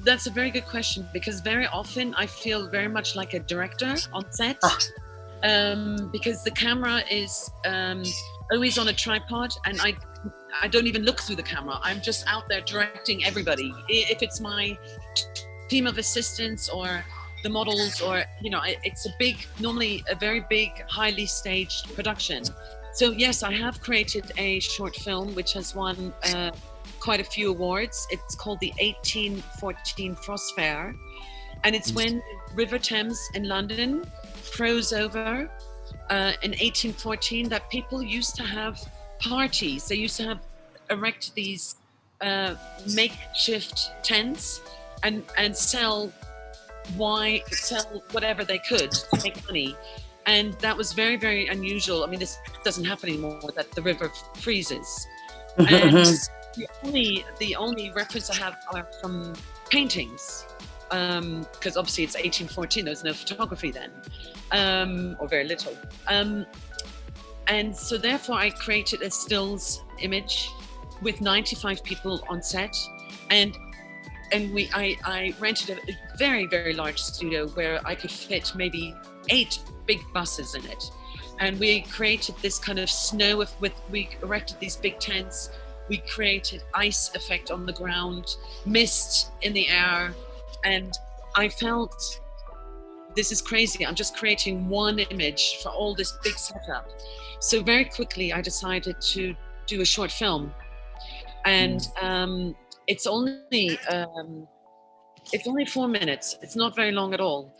That's 0.00 0.26
a 0.26 0.30
very 0.30 0.50
good 0.50 0.66
question 0.66 1.06
because 1.12 1.40
very 1.40 1.66
often 1.66 2.14
I 2.14 2.26
feel 2.26 2.68
very 2.68 2.88
much 2.88 3.14
like 3.14 3.34
a 3.34 3.40
director 3.40 3.94
on 4.12 4.30
set. 4.32 4.58
Ah. 4.62 4.78
Um, 5.44 6.08
because 6.12 6.44
the 6.44 6.52
camera 6.52 7.02
is 7.10 7.50
um, 7.66 8.04
always 8.52 8.78
on 8.78 8.88
a 8.88 8.92
tripod 8.92 9.52
and 9.64 9.80
I 9.80 9.96
I 10.60 10.68
don't 10.68 10.86
even 10.86 11.02
look 11.02 11.20
through 11.20 11.36
the 11.36 11.42
camera. 11.42 11.80
I'm 11.82 12.00
just 12.00 12.24
out 12.28 12.48
there 12.48 12.60
directing 12.60 13.24
everybody. 13.24 13.74
If 13.88 14.22
it's 14.22 14.40
my 14.40 14.78
team 15.68 15.86
of 15.86 15.98
assistants 15.98 16.68
or 16.68 17.04
the 17.42 17.48
models 17.48 18.00
or 18.00 18.22
you 18.40 18.50
know 18.50 18.60
it's 18.84 19.06
a 19.06 19.10
big 19.18 19.36
normally 19.58 20.04
a 20.08 20.14
very 20.14 20.44
big 20.48 20.70
highly 20.88 21.26
staged 21.26 21.92
production 21.94 22.44
so 22.92 23.10
yes 23.10 23.42
i 23.42 23.52
have 23.52 23.80
created 23.80 24.30
a 24.38 24.60
short 24.60 24.94
film 24.96 25.34
which 25.34 25.52
has 25.52 25.74
won 25.74 26.12
uh, 26.24 26.50
quite 27.02 27.20
a 27.20 27.24
few 27.24 27.50
awards 27.50 28.06
it's 28.10 28.34
called 28.34 28.60
the 28.60 28.72
1814 28.80 30.14
frost 30.14 30.54
fair 30.54 30.94
and 31.64 31.74
it's 31.74 31.92
when 31.92 32.22
river 32.54 32.78
thames 32.78 33.18
in 33.34 33.48
london 33.48 34.04
froze 34.54 34.92
over 34.92 35.50
uh, 36.10 36.32
in 36.42 36.52
1814 36.52 37.48
that 37.48 37.68
people 37.70 38.02
used 38.02 38.34
to 38.36 38.42
have 38.42 38.80
parties 39.18 39.88
they 39.88 39.96
used 39.96 40.16
to 40.16 40.24
have 40.24 40.40
erect 40.90 41.34
these 41.34 41.76
uh, 42.20 42.54
makeshift 42.94 43.90
tents 44.02 44.60
and 45.02 45.24
and 45.36 45.56
sell 45.56 46.12
wine, 46.96 47.40
sell 47.50 48.02
whatever 48.12 48.44
they 48.44 48.58
could 48.58 48.90
to 48.90 49.20
make 49.22 49.44
money. 49.46 49.76
And 50.26 50.54
that 50.54 50.76
was 50.76 50.92
very, 50.92 51.16
very 51.16 51.48
unusual. 51.48 52.04
I 52.04 52.06
mean, 52.06 52.20
this 52.20 52.38
doesn't 52.64 52.84
happen 52.84 53.08
anymore 53.08 53.40
that 53.56 53.70
the 53.72 53.82
river 53.82 54.10
freezes. 54.36 55.06
And 55.58 56.18
the 56.56 56.68
only 56.84 57.24
the 57.38 57.56
only 57.56 57.90
reference 57.90 58.30
I 58.30 58.36
have 58.36 58.56
are 58.72 58.86
from 59.00 59.34
paintings, 59.70 60.46
because 60.90 61.76
obviously 61.76 62.04
it's 62.04 62.14
1814. 62.14 62.84
There 62.84 62.92
was 62.92 63.04
no 63.04 63.12
photography 63.12 63.70
then, 63.70 63.90
um, 64.50 65.16
or 65.18 65.28
very 65.28 65.44
little. 65.44 65.76
Um, 66.06 66.46
and 67.48 67.76
so 67.76 67.98
therefore, 67.98 68.36
I 68.36 68.50
created 68.50 69.02
a 69.02 69.10
stills 69.10 69.82
image 70.00 70.48
with 71.02 71.20
95 71.20 71.82
people 71.82 72.24
on 72.28 72.42
set, 72.42 72.76
and 73.30 73.56
and 74.32 74.52
we 74.54 74.70
I, 74.72 74.96
I 75.04 75.34
rented 75.38 75.78
a, 75.78 76.16
very 76.16 76.46
very 76.46 76.72
large 76.72 76.98
studio 76.98 77.48
where 77.48 77.80
I 77.86 77.94
could 77.94 78.10
fit 78.10 78.52
maybe 78.54 78.94
eight 79.30 79.58
big 79.86 80.00
buses 80.14 80.54
in 80.54 80.64
it, 80.66 80.84
and 81.40 81.58
we 81.58 81.82
created 81.82 82.36
this 82.42 82.58
kind 82.58 82.78
of 82.78 82.88
snow 82.88 83.38
with 83.38 83.54
we 83.90 84.10
erected 84.22 84.58
these 84.60 84.76
big 84.76 84.98
tents. 84.98 85.50
We 85.88 85.98
created 85.98 86.62
ice 86.74 87.14
effect 87.14 87.50
on 87.50 87.66
the 87.66 87.72
ground, 87.72 88.24
mist 88.64 89.32
in 89.42 89.52
the 89.52 89.68
air, 89.68 90.14
and 90.64 90.92
I 91.34 91.48
felt 91.48 92.20
this 93.14 93.32
is 93.32 93.42
crazy. 93.42 93.84
I'm 93.86 93.94
just 93.94 94.16
creating 94.16 94.68
one 94.68 94.98
image 94.98 95.58
for 95.62 95.68
all 95.68 95.94
this 95.94 96.12
big 96.22 96.34
setup. 96.38 96.88
So 97.40 97.62
very 97.62 97.84
quickly, 97.84 98.32
I 98.32 98.40
decided 98.40 99.00
to 99.00 99.34
do 99.66 99.80
a 99.80 99.84
short 99.84 100.10
film, 100.10 100.54
and 101.44 101.86
um, 102.00 102.54
it's 102.86 103.06
only 103.06 103.78
um, 103.90 104.46
it's 105.32 105.46
only 105.46 105.66
four 105.66 105.88
minutes. 105.88 106.36
It's 106.42 106.56
not 106.56 106.74
very 106.74 106.92
long 106.92 107.14
at 107.14 107.20
all, 107.20 107.52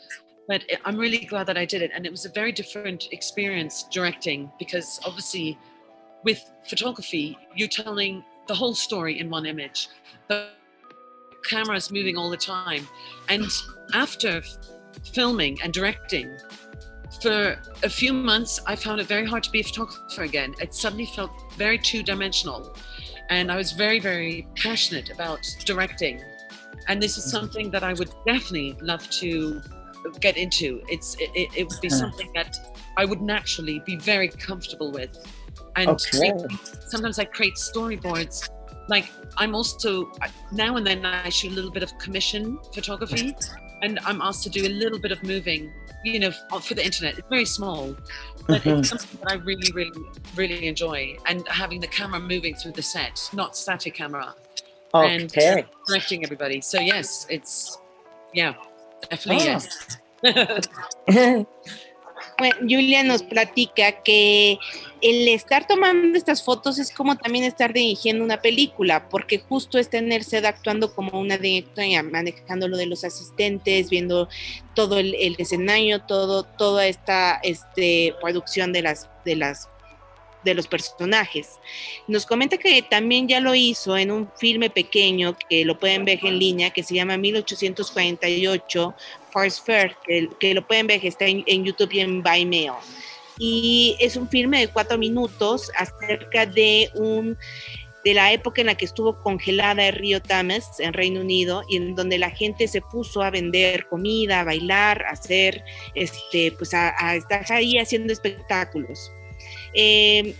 but 0.49 0.63
I- 0.71 0.79
I'm 0.85 0.97
really 0.97 1.19
glad 1.19 1.47
that 1.47 1.57
I 1.57 1.65
did 1.65 1.83
it. 1.83 1.91
And 1.95 2.07
it 2.07 2.11
was 2.11 2.25
a 2.25 2.29
very 2.31 2.53
different 2.53 3.09
experience 3.13 3.85
directing 3.93 4.51
because 4.59 5.01
obviously, 5.05 5.59
with 6.25 6.41
photography, 6.67 7.39
you're 7.55 7.69
telling 7.69 8.25
the 8.49 8.55
whole 8.55 8.75
story 8.75 9.19
in 9.19 9.31
one 9.31 9.47
image. 9.47 9.89
The 10.29 10.49
camera's 11.49 11.91
moving 11.91 12.17
all 12.17 12.31
the 12.31 12.37
time, 12.37 12.87
and 13.29 13.45
after 13.95 14.43
filming 15.13 15.59
and 15.63 15.73
directing. 15.73 16.37
For 17.21 17.59
a 17.83 17.91
few 17.91 18.13
months, 18.13 18.61
I 18.67 18.75
found 18.75 19.01
it 19.01 19.07
very 19.07 19.27
hard 19.27 19.43
to 19.43 19.51
be 19.51 19.61
a 19.61 19.65
photographer 19.65 20.23
again. 20.23 20.55
It 20.61 20.75
suddenly 20.75 21.07
felt 21.07 21.31
very 21.57 21.79
two 21.79 22.03
dimensional 22.03 22.75
and 23.33 23.51
I 23.51 23.57
was 23.57 23.73
very, 23.73 23.99
very 23.99 24.47
passionate 24.57 25.11
about 25.11 25.41
directing. 25.65 26.23
And 26.89 27.03
this 27.03 27.17
is 27.17 27.25
something 27.25 27.71
that 27.71 27.83
I 27.83 27.95
would 27.95 28.11
definitely 28.27 28.77
love 28.83 29.09
to 29.23 29.63
get 30.21 30.37
into. 30.37 30.83
It's 30.89 31.17
it, 31.19 31.31
it, 31.57 31.67
would 31.67 31.81
be 31.81 31.89
something 31.89 32.31
that 32.35 32.59
I 32.99 33.07
would 33.07 33.23
naturally 33.23 33.81
be 33.87 33.97
very 33.97 34.29
comfortable 34.29 34.93
with. 34.93 35.17
And 35.77 35.89
Okay. 35.89 36.33
sometimes 36.89 37.19
I 37.19 37.25
create 37.25 37.55
storyboards. 37.55 38.49
Like 38.89 39.11
I'm 39.39 39.55
also 39.55 40.11
now 40.51 40.77
and 40.77 40.87
then 40.87 41.05
I 41.07 41.29
shoot 41.29 41.53
a 41.53 41.55
little 41.55 41.71
bit 41.71 41.83
of 41.83 41.97
commission 41.99 42.59
photography, 42.75 43.35
and 43.83 43.99
I'm 44.05 44.21
asked 44.21 44.43
to 44.45 44.51
do 44.51 44.67
a 44.67 44.69
little 44.69 44.99
bit 44.99 45.13
of 45.13 45.23
moving. 45.23 45.73
You 46.05 46.19
know, 46.19 46.33
for 46.61 46.75
the 46.75 46.85
internet. 46.85 47.17
It's 47.17 47.29
very 47.31 47.45
small, 47.45 47.95
but 48.49 48.61
Mhm. 48.63 48.81
it's 48.81 48.89
something 48.89 49.21
that 49.23 49.31
I 49.31 49.35
really, 49.37 49.71
really, 49.73 49.93
really 50.35 50.67
enjoy. 50.67 51.17
And 51.27 51.47
having 51.47 51.79
the 51.79 51.87
camera 51.87 52.19
moving 52.19 52.57
through 52.57 52.73
the 52.73 52.83
set, 52.83 53.31
not 53.33 53.57
static 53.57 53.95
camera, 53.95 54.35
and 54.95 55.31
Okay. 55.31 55.65
directing 55.87 56.25
everybody. 56.25 56.61
So 56.61 56.81
yes, 56.81 57.25
it's 57.31 57.79
yeah, 58.35 58.55
definitely 59.11 59.47
Oh. 59.47 59.61
yes. 61.07 61.47
Bueno, 62.39 62.57
Julia 62.69 63.05
nos 63.05 63.23
platica 63.23 64.03
que 64.05 64.59
el 65.03 65.29
estar 65.29 65.67
tomando 65.67 66.17
estas 66.17 66.45
fotos 66.45 66.79
es 66.79 66.93
como 66.93 67.17
también 67.17 67.45
estar 67.45 67.73
dirigiendo 67.73 68.25
una 68.25 68.41
película, 68.41 69.09
porque 69.09 69.41
justo 69.41 69.79
es 69.79 69.91
tenerse 69.91 70.39
actuando 70.39 70.95
como 70.95 71.21
una 71.21 71.37
directora, 71.37 72.03
manejando 72.03 72.69
lo 72.69 72.77
de 72.77 72.87
los 72.87 73.05
asistentes, 73.05 73.91
viendo 73.91 74.29
todo 74.75 74.99
el, 74.99 75.15
el 75.17 75.35
escenario, 75.39 76.03
todo, 76.03 76.45
toda 76.45 76.87
esta 76.87 77.41
este, 77.43 78.15
producción 78.21 78.73
de 78.73 78.83
las, 78.83 79.11
de 79.25 79.37
las 79.37 79.69
de 80.45 80.55
los 80.55 80.67
personajes. 80.67 81.59
Nos 82.07 82.27
comenta 82.27 82.57
que 82.57 82.83
también 82.83 83.29
ya 83.29 83.41
lo 83.41 83.55
hizo 83.55 83.97
en 83.97 84.11
un 84.11 84.31
filme 84.37 84.71
pequeño 84.71 85.37
que 85.49 85.65
lo 85.65 85.79
pueden 85.79 86.05
ver 86.05 86.19
en 86.23 86.39
línea, 86.39 86.71
que 86.71 86.83
se 86.83 86.95
llama 86.95 87.17
1848 87.17 88.95
First 89.33 89.67
Fair, 89.67 89.97
que, 90.05 90.55
lo 90.55 90.67
pueden 90.67 90.87
ver, 90.87 91.05
está 91.05 91.27
en, 91.27 91.65
YouTube 91.65 91.93
y 91.93 92.01
en 92.01 92.23
Vimeo. 92.23 92.79
Y 93.45 93.97
es 93.99 94.17
un 94.17 94.29
filme 94.29 94.61
de 94.61 94.69
cuatro 94.69 94.97
minutos 94.99 95.73
acerca 95.77 96.47
de 96.47 96.91
un 96.95 97.37
de 98.05 98.15
la 98.15 98.33
época 98.33 98.61
en 98.61 98.69
la 98.69 98.77
que 98.77 98.85
estuvo 98.85 99.21
congelada 99.21 99.89
el 99.89 99.95
río 99.95 100.23
Thames 100.23 100.79
en 100.79 100.93
Reino 100.93 101.23
Unido 101.23 101.65
y 101.69 101.77
en 101.77 101.97
donde 101.97 102.19
la 102.19 102.31
gente 102.31 102.69
se 102.69 102.81
puso 102.81 103.21
a 103.21 103.31
vender 103.31 103.89
comida, 103.89 104.41
a 104.41 104.45
bailar, 104.45 105.05
a 105.07 105.11
hacer, 105.11 105.65
este, 105.97 106.53
pues 106.53 106.73
a, 106.73 107.17
estar 107.17 107.45
ahí 107.51 107.79
haciendo 107.79 108.13
espectáculos. 108.13 109.11
Eh, 109.75 110.37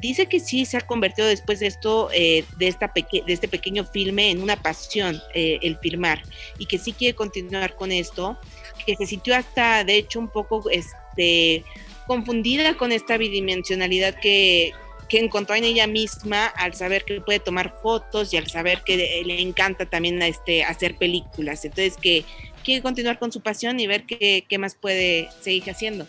dice 0.00 0.26
que 0.26 0.38
sí 0.38 0.64
se 0.64 0.76
ha 0.76 0.80
convertido 0.80 1.26
después 1.26 1.58
de 1.58 1.66
esto, 1.66 2.08
eh, 2.12 2.44
de, 2.56 2.68
esta 2.68 2.92
de 2.94 3.32
este 3.32 3.48
pequeño 3.48 3.84
filme, 3.84 4.30
en 4.30 4.40
una 4.40 4.62
pasión 4.62 5.20
eh, 5.34 5.58
el 5.60 5.76
filmar 5.78 6.22
y 6.58 6.66
que 6.66 6.78
sí 6.78 6.92
quiere 6.92 7.16
continuar 7.16 7.74
con 7.74 7.90
esto, 7.90 8.38
que 8.86 8.94
se 8.94 9.06
sintió 9.06 9.34
hasta, 9.34 9.82
de 9.82 9.96
hecho, 9.96 10.20
un 10.20 10.28
poco 10.28 10.70
este, 10.70 11.64
confundida 12.06 12.76
con 12.76 12.92
esta 12.92 13.16
bidimensionalidad 13.16 14.14
que, 14.20 14.72
que 15.08 15.18
encontró 15.18 15.54
en 15.54 15.64
ella 15.64 15.86
misma 15.86 16.46
al 16.46 16.74
saber 16.74 17.04
que 17.04 17.20
puede 17.20 17.40
tomar 17.40 17.74
fotos 17.82 18.32
y 18.32 18.36
al 18.36 18.48
saber 18.48 18.82
que 18.84 19.22
le 19.24 19.40
encanta 19.40 19.86
también 19.86 20.20
este, 20.22 20.64
hacer 20.64 20.96
películas. 20.96 21.64
Entonces, 21.64 21.96
que 21.96 22.24
quiere 22.64 22.82
continuar 22.82 23.18
con 23.18 23.30
su 23.32 23.40
pasión 23.40 23.78
y 23.80 23.86
ver 23.86 24.04
qué, 24.06 24.44
qué 24.48 24.58
más 24.58 24.74
puede 24.74 25.28
seguir 25.40 25.70
haciendo. 25.70 26.06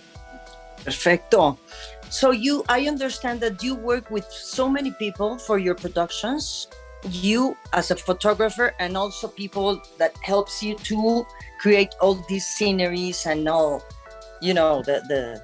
Perfecto. 0.84 1.58
So 2.10 2.32
you, 2.32 2.64
I 2.70 2.88
understand 2.88 3.42
that 3.42 3.64
you 3.64 3.76
work 3.76 4.12
with 4.12 4.26
so 4.30 4.70
many 4.70 4.92
people 4.92 5.38
for 5.38 5.58
your 5.58 5.76
productions. 5.76 6.68
You 7.10 7.58
as 7.74 7.92
a 7.92 7.96
photographer 7.96 8.74
and 8.80 8.96
also 8.96 9.28
people 9.28 9.82
that 9.98 10.14
helps 10.22 10.62
you 10.62 10.76
to 10.76 11.26
create 11.60 11.90
all 12.00 12.16
these 12.30 12.46
sceneries 12.46 13.26
and 13.26 13.48
all, 13.50 13.84
you 14.42 14.54
know, 14.54 14.82
the 14.84 15.02
the 15.08 15.42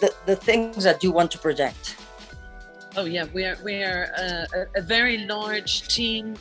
the, 0.00 0.14
the 0.26 0.36
things 0.36 0.84
that 0.84 1.02
you 1.02 1.12
want 1.12 1.30
to 1.32 1.38
project. 1.38 1.96
Oh 2.96 3.04
yeah, 3.04 3.26
we 3.32 3.44
are 3.44 3.56
we 3.64 3.82
are 3.82 4.04
a, 4.16 4.66
a 4.76 4.82
very 4.82 5.18
large 5.26 5.88
team 5.88 6.36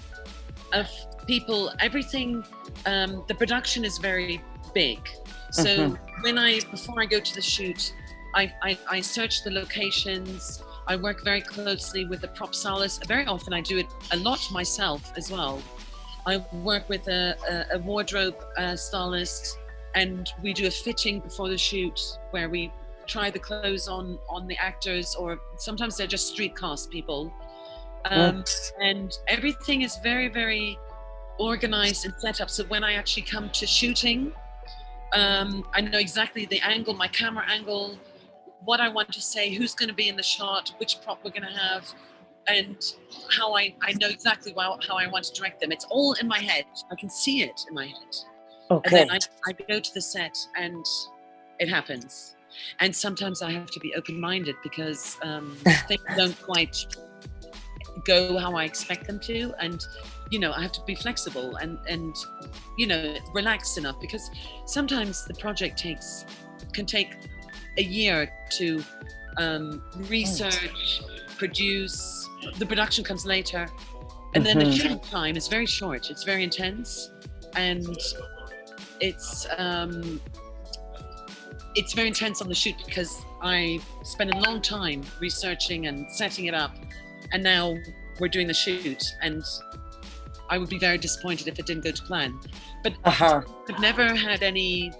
of 0.72 0.88
people. 1.26 1.72
Everything, 1.80 2.44
um, 2.86 3.24
the 3.28 3.36
production 3.36 3.84
is 3.84 3.98
very 3.98 4.42
big. 4.74 5.00
So 5.52 5.66
mm-hmm. 5.66 6.24
when 6.24 6.38
I 6.38 6.60
before 6.72 7.02
I 7.02 7.06
go 7.06 7.20
to 7.20 7.36
the 7.36 7.42
shoot, 7.42 7.94
I, 8.34 8.52
I, 8.62 8.78
I 8.90 9.02
search 9.02 9.44
the 9.44 9.52
locations. 9.52 10.64
I 10.88 10.96
work 10.96 11.24
very 11.24 11.42
closely 11.42 12.06
with 12.06 12.22
the 12.22 12.28
prop 12.28 12.54
stylist. 12.54 13.06
Very 13.08 13.26
often 13.26 13.54
I 13.54 13.62
do 13.62 13.78
it 13.78 13.88
a 14.12 14.18
lot 14.18 14.40
myself 14.52 15.14
as 15.16 15.32
well. 15.32 15.62
I 16.26 16.38
work 16.52 16.90
with 16.90 17.08
a, 17.08 17.36
a, 17.72 17.76
a 17.76 17.80
wardrobe 17.80 18.36
uh, 18.58 18.76
stylist 18.76 19.58
and 19.96 20.32
we 20.42 20.54
do 20.54 20.68
a 20.68 20.72
fitting 20.72 21.20
before 21.20 21.50
the 21.50 21.58
shoot 21.58 22.00
where 22.32 22.50
we 22.50 22.72
try 23.14 23.30
the 23.30 23.44
clothes 23.50 23.88
on 23.88 24.06
on 24.36 24.48
the 24.48 24.58
actors 24.58 25.16
or 25.16 25.40
sometimes 25.58 25.98
they're 25.98 26.14
just 26.18 26.28
street 26.34 26.56
cast 26.56 26.90
people 26.90 27.22
um, 28.06 28.44
and 28.82 29.10
everything 29.28 29.82
is 29.88 29.98
very 30.04 30.30
very 30.30 30.78
organized 31.40 32.06
and 32.06 32.14
set 32.26 32.42
up 32.42 32.50
so 32.50 32.64
when 32.66 32.84
i 32.84 32.94
actually 32.94 33.28
come 33.36 33.50
to 33.50 33.66
shooting 33.66 34.20
um, 35.14 35.50
i 35.74 35.80
know 35.82 36.00
exactly 36.08 36.46
the 36.46 36.62
angle 36.62 36.94
my 36.94 37.08
camera 37.08 37.46
angle 37.48 37.98
what 38.66 38.80
I 38.80 38.90
want 38.90 39.12
to 39.14 39.22
say, 39.22 39.54
who's 39.54 39.74
going 39.74 39.90
to 39.90 39.96
be 39.96 40.10
in 40.10 40.16
the 40.16 40.24
shot, 40.24 40.74
which 40.78 41.02
prop 41.02 41.20
we're 41.24 41.32
going 41.32 41.44
to 41.44 41.60
have, 41.60 41.86
and 42.48 42.78
how 43.30 43.56
I, 43.56 43.74
I 43.82 43.94
know 43.94 44.08
exactly 44.08 44.54
how, 44.58 44.78
how 44.88 44.98
I 44.98 45.08
want 45.08 45.26
to 45.26 45.34
direct 45.34 45.62
them. 45.62 45.72
It's 45.72 45.86
all 45.90 46.14
in 46.14 46.28
my 46.28 46.40
head. 46.40 46.66
I 46.92 46.96
can 46.96 47.10
see 47.10 47.42
it 47.42 47.62
in 47.68 47.76
my 47.76 47.88
head. 47.88 48.16
Okay. 48.72 49.02
And 49.02 49.10
then 49.10 49.12
I, 49.12 49.20
I 49.48 49.54
go 49.54 49.80
to 49.80 49.94
the 49.94 50.02
set 50.02 50.38
and 50.58 50.86
it 51.60 51.70
happens. 51.70 52.36
And 52.80 52.96
sometimes 52.96 53.42
I 53.42 53.52
have 53.52 53.72
to 53.72 53.80
be 53.80 53.94
open 53.96 54.20
minded 54.20 54.56
because 54.64 55.18
um, 55.22 55.56
things 55.88 56.02
don't 56.16 56.40
quite 56.42 56.86
go 58.06 58.38
how 58.38 58.56
I 58.56 58.64
expect 58.66 59.08
them 59.08 59.20
to. 59.22 59.54
And, 59.60 59.86
you 60.30 60.40
know, 60.40 60.52
I 60.52 60.62
have 60.62 60.72
to 60.74 60.82
be 60.86 60.96
flexible 60.96 61.56
and, 61.58 61.78
and, 61.88 62.16
you 62.78 62.88
know, 62.88 63.16
relaxed 63.34 63.78
enough 63.78 64.00
because 64.02 64.30
sometimes 64.66 65.26
the 65.26 65.34
project 65.36 65.78
takes, 65.78 66.26
can 66.74 66.86
take 66.86 67.14
a 67.78 67.84
year 67.84 68.32
to 68.52 68.84
um, 69.38 69.84
research, 70.10 71.02
produce. 71.38 72.28
The 72.58 72.66
production 72.66 73.04
comes 73.04 73.26
later, 73.26 73.68
and 74.36 74.46
then 74.46 74.58
mm-hmm. 74.58 74.70
the 74.70 74.76
shooting 74.76 75.00
time 75.00 75.38
is 75.38 75.48
very 75.48 75.66
short. 75.66 76.10
It's 76.10 76.24
very 76.24 76.44
intense, 76.44 77.12
and 77.56 77.98
it's 79.00 79.48
um, 79.58 80.22
it's 81.76 81.94
very 81.94 82.08
intense 82.08 82.42
on 82.42 82.48
the 82.48 82.56
shoot 82.56 82.76
because 82.86 83.26
I 83.42 83.80
spent 84.04 84.34
a 84.34 84.40
long 84.40 84.62
time 84.62 85.04
researching 85.20 85.88
and 85.88 86.10
setting 86.12 86.46
it 86.46 86.54
up, 86.54 86.76
and 87.32 87.44
now 87.44 87.76
we're 88.20 88.28
doing 88.28 88.48
the 88.48 88.54
shoot, 88.54 89.04
and 89.22 89.44
I 90.50 90.58
would 90.58 90.70
be 90.70 90.80
very 90.80 90.98
disappointed 90.98 91.48
if 91.48 91.60
it 91.60 91.66
didn't 91.66 91.84
go 91.84 91.92
to 91.92 92.04
plan. 92.04 92.40
But 92.84 92.94
uh-huh. 93.04 93.42
I've 93.70 93.80
never 93.80 94.14
had 94.14 94.44
any 94.44 94.92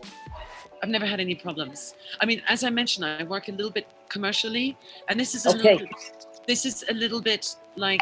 I've 0.82 0.90
never 0.90 1.06
had 1.06 1.22
any 1.22 1.36
problems. 1.36 1.96
I 2.20 2.26
mean, 2.26 2.42
as 2.50 2.66
I 2.66 2.70
mentioned, 2.70 3.06
I 3.06 3.24
work 3.24 3.48
a 3.48 3.54
little 3.54 3.72
bit 3.72 3.88
commercially, 4.10 4.78
and 5.08 5.18
this 5.18 5.34
is 5.34 5.46
a 5.46 5.50
okay. 5.50 5.74
little 5.74 5.88
bit, 5.88 6.26
this 6.46 6.66
is 6.66 6.84
a 6.90 6.94
little 6.94 7.22
bit 7.22 7.56
like 7.78 8.02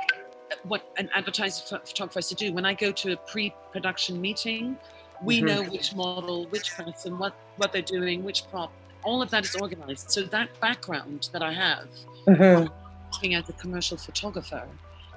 what 0.63 0.91
an 0.97 1.07
advertising 1.13 1.63
photographer 1.67 2.17
has 2.17 2.29
to 2.29 2.35
do. 2.35 2.51
When 2.51 2.65
I 2.65 2.73
go 2.73 2.91
to 2.91 3.13
a 3.13 3.17
pre-production 3.17 4.19
meeting, 4.19 4.77
we 5.23 5.37
mm-hmm. 5.37 5.45
know 5.45 5.63
which 5.63 5.95
model, 5.95 6.45
which 6.47 6.75
person, 6.75 7.17
what 7.17 7.33
what 7.57 7.71
they're 7.71 7.81
doing, 7.81 8.23
which 8.23 8.49
prop. 8.49 8.71
All 9.03 9.21
of 9.21 9.29
that 9.31 9.45
is 9.45 9.55
organized. 9.55 10.11
So 10.11 10.23
that 10.23 10.47
background 10.59 11.29
that 11.33 11.41
I 11.41 11.51
have, 11.53 11.87
mm-hmm. 12.27 12.67
working 13.11 13.35
as 13.35 13.49
a 13.49 13.53
commercial 13.53 13.97
photographer, 13.97 14.67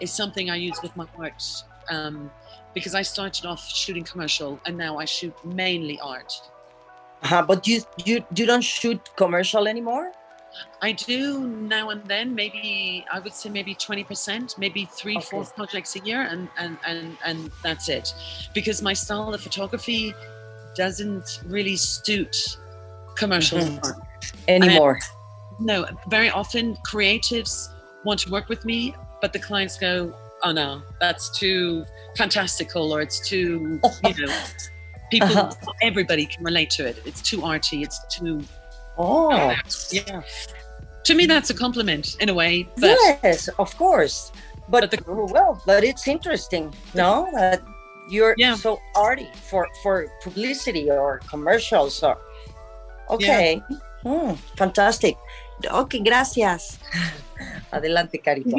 is 0.01 0.11
something 0.11 0.51
I 0.51 0.57
use 0.57 0.79
with 0.83 0.97
my 0.97 1.07
art. 1.19 1.43
Um, 1.91 2.31
because 2.73 2.95
I 2.95 3.03
started 3.03 3.47
off 3.47 3.69
shooting 3.69 4.05
commercial, 4.05 4.59
and 4.67 4.77
now 4.77 4.99
I 4.99 5.05
shoot 5.05 5.35
mainly 5.45 6.01
art. 6.01 6.33
Uh, 7.23 7.43
but 7.43 7.67
you 7.67 7.83
you 8.05 8.25
you 8.35 8.47
don't 8.47 8.65
shoot 8.65 9.01
commercial 9.17 9.69
anymore? 9.69 10.13
I 10.83 10.93
do 10.93 11.47
now 11.47 11.91
and 11.91 12.05
then, 12.05 12.35
maybe 12.35 13.05
I 13.13 13.21
would 13.21 13.33
say 13.33 13.49
maybe 13.51 13.75
20%, 13.75 14.59
maybe 14.59 14.85
three, 14.85 15.17
okay. 15.17 15.27
four 15.27 15.45
projects 15.45 15.97
a 15.97 16.01
year, 16.01 16.23
and, 16.23 16.49
and, 16.59 16.79
and, 16.87 17.17
and 17.25 17.51
that's 17.63 17.89
it. 17.89 18.15
Because 18.55 18.83
my 18.83 18.93
style 18.93 19.33
of 19.33 19.41
photography 19.41 20.15
doesn't 20.77 21.41
really 21.47 21.77
suit 21.77 22.59
commercial 23.17 23.59
mm-hmm. 23.59 24.01
anymore. 24.49 24.99
And, 25.59 25.67
no, 25.67 25.87
very 26.09 26.31
often 26.31 26.77
creatives 26.87 27.69
want 28.05 28.21
to 28.21 28.31
work 28.31 28.49
with 28.49 28.65
me, 28.65 28.95
but 29.21 29.33
the 29.33 29.39
clients 29.39 29.79
go, 29.79 30.15
oh 30.43 30.53
no, 30.53 30.83
that's 31.01 31.31
too 31.39 31.85
fantastical 32.17 32.93
or 32.93 33.01
it's 33.01 33.27
too, 33.27 33.81
you 34.05 34.27
know, 34.27 34.37
people 35.11 35.39
uh-huh. 35.39 35.73
everybody 35.83 36.27
can 36.27 36.43
relate 36.45 36.71
to 36.71 36.87
it 36.87 37.01
it's 37.05 37.23
too 37.23 37.45
arty 37.45 37.83
it's 37.83 38.01
too 38.09 38.43
oh 38.99 39.55
yeah. 39.91 40.23
to 41.03 41.15
me 41.15 41.27
that's 41.27 41.51
a 41.51 41.55
compliment 41.55 42.17
in 42.21 42.29
a 42.29 42.35
way 42.35 42.69
but, 42.77 42.97
yes 43.23 43.49
of 43.59 43.77
course. 43.77 44.33
But, 44.69 44.91
but 44.91 44.91
the, 44.91 45.13
well 45.33 45.61
but 45.67 45.85
it's 45.85 46.09
interesting 46.09 46.73
no? 46.95 47.29
That 47.33 47.63
you're 48.09 48.35
yeah. 48.39 48.55
so 48.55 48.81
arty 48.95 49.29
for 49.49 49.69
for 49.83 50.07
publicity 50.23 50.91
or 50.91 51.21
commercials 51.29 52.03
or 52.03 52.17
okay. 53.11 53.61
Yeah. 53.69 53.79
mm, 54.05 54.39
fantastic. 54.57 55.17
Okay 55.65 56.01
gracias. 56.01 56.79
Adelante 57.73 58.19
carito 58.19 58.57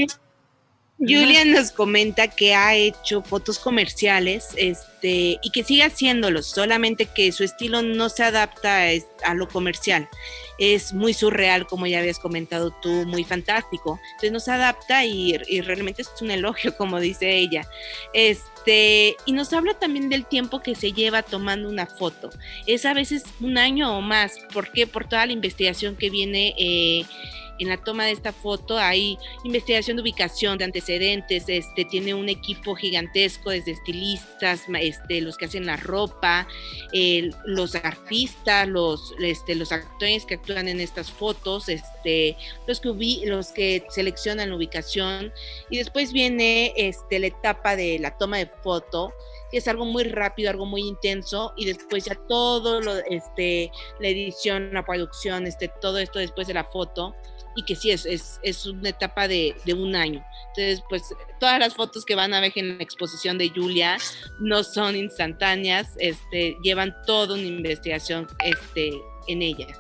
Julian 0.98 1.52
nos 1.52 1.72
comenta 1.72 2.30
que 2.30 2.56
ha 2.56 2.74
hecho 2.74 3.22
fotos 3.22 3.60
comerciales 3.60 4.50
este, 4.56 5.38
y 5.42 5.50
que 5.52 5.64
sigue 5.64 5.84
haciéndolos, 5.84 6.48
solamente 6.48 7.06
que 7.06 7.34
su 7.34 7.44
estilo 7.44 7.82
no 7.82 8.08
se 8.08 8.24
adapta 8.24 8.86
a, 9.26 9.34
lo 9.34 9.50
comercial. 9.50 10.08
Es 10.58 10.94
muy 10.94 11.14
surreal, 11.14 11.68
como 11.68 11.86
ya 11.86 12.00
habías 12.00 12.18
comentado 12.18 12.72
tú, 12.82 12.90
muy 13.08 13.26
fantástico. 13.26 14.00
Entonces 14.12 14.32
no 14.32 14.40
se 14.40 14.52
adapta 14.52 15.04
y, 15.04 15.38
realmente 15.62 16.02
es 16.02 16.10
un 16.22 16.32
elogio, 16.32 16.74
como 16.78 17.02
dice 17.02 17.36
ella. 17.36 17.68
Este, 18.14 19.18
y 19.26 19.34
nos 19.34 19.52
habla 19.52 19.74
también 19.74 20.08
del 20.08 20.26
tiempo 20.26 20.62
que 20.62 20.76
se 20.76 20.94
lleva 20.94 21.24
tomando 21.24 21.68
una 21.68 21.88
foto. 21.88 22.30
Es 22.68 22.86
a 22.86 22.94
veces 22.94 23.24
un 23.42 23.58
año 23.58 23.98
o 23.98 24.02
más. 24.02 24.38
¿Por 24.54 24.72
qué? 24.72 24.88
Por 24.88 25.10
toda 25.10 25.26
la 25.26 25.34
investigación 25.34 25.98
que 25.98 26.10
viene. 26.10 26.56
Eh, 26.58 27.06
en 27.60 27.70
la 27.70 27.78
toma 27.78 28.06
de 28.06 28.12
esta 28.12 28.34
foto 28.34 28.78
hay 28.78 29.18
investigación 29.44 29.98
de 29.98 30.04
ubicación, 30.04 30.58
de 30.58 30.66
antecedentes, 30.66 31.46
este, 31.48 31.86
tiene 31.86 32.14
un 32.14 32.30
equipo 32.30 32.76
gigantesco 32.76 33.50
desde 33.50 33.72
estilistas, 33.72 34.64
este, 34.80 35.22
los 35.22 35.38
que 35.38 35.46
hacen 35.46 35.66
la 35.66 35.78
ropa, 35.78 36.48
los 37.46 37.76
artistas, 37.76 38.68
los, 38.68 39.14
este, 39.20 39.56
los 39.56 39.72
actores 39.72 40.26
que 40.26 40.36
actúan 40.36 40.68
en 40.68 40.80
estas 40.80 41.12
fotos, 41.12 41.70
este, 41.70 42.38
los, 42.68 42.80
que 42.80 43.22
los 43.26 43.48
que 43.52 43.86
seleccionan 43.90 44.50
la 44.50 44.56
ubicación. 44.56 45.32
Y 45.70 45.78
después 45.78 46.14
viene 46.14 46.74
este, 46.76 47.20
la 47.20 47.28
etapa 47.28 47.76
de 47.76 48.00
la 48.00 48.18
toma 48.18 48.38
de 48.38 48.48
foto 48.48 49.14
que 49.52 49.58
es 49.58 49.68
algo 49.68 49.86
muy 49.86 50.04
rápido, 50.06 50.50
algo 50.50 50.66
muy 50.66 50.82
intenso, 50.82 51.54
y 51.56 51.66
después 51.66 52.06
ya 52.06 52.16
todo 52.16 52.82
lo, 52.82 52.96
este, 53.10 53.72
la 54.00 54.08
edición, 54.08 54.74
la 54.74 54.84
producción, 54.84 55.46
este, 55.46 55.72
todo 55.82 56.00
esto 56.00 56.20
después 56.20 56.48
de 56.48 56.54
la 56.54 56.64
foto, 56.64 57.16
y 57.56 57.64
que 57.64 57.76
sí, 57.76 57.92
es, 57.92 58.06
es, 58.06 58.40
es 58.44 58.66
una 58.66 58.90
etapa 58.90 59.28
de, 59.28 59.56
de, 59.66 59.74
un 59.74 59.96
año. 59.96 60.24
Entonces, 60.50 60.84
pues 60.90 61.04
todas 61.40 61.60
las 61.60 61.74
fotos 61.74 62.06
que 62.06 62.16
van 62.16 62.34
a 62.34 62.40
ver 62.40 62.52
en 62.56 62.78
la 62.78 62.84
exposición 62.84 63.38
de 63.38 63.50
Julia 63.50 63.98
no 64.40 64.64
son 64.64 64.96
instantáneas, 64.96 65.88
este, 66.00 66.58
llevan 66.64 66.96
toda 67.06 67.36
una 67.36 67.44
investigación 67.44 68.28
este, 68.44 68.94
en 69.28 69.42
ellas. 69.42 69.78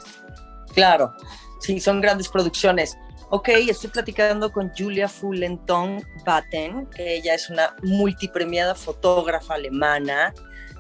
Claro, 0.74 1.14
sí, 1.60 1.80
son 1.80 2.02
grandes 2.02 2.28
producciones. 2.30 2.98
Ok, 3.32 3.50
estoy 3.50 3.90
platicando 3.90 4.52
con 4.52 4.72
Julia 4.78 5.08
Fullenton 5.08 6.02
Batten, 6.26 6.88
que 6.88 7.18
ella 7.18 7.34
es 7.34 7.50
una 7.50 7.76
multipremiada 7.82 8.76
fotógrafa 8.76 9.56
alemana. 9.56 10.34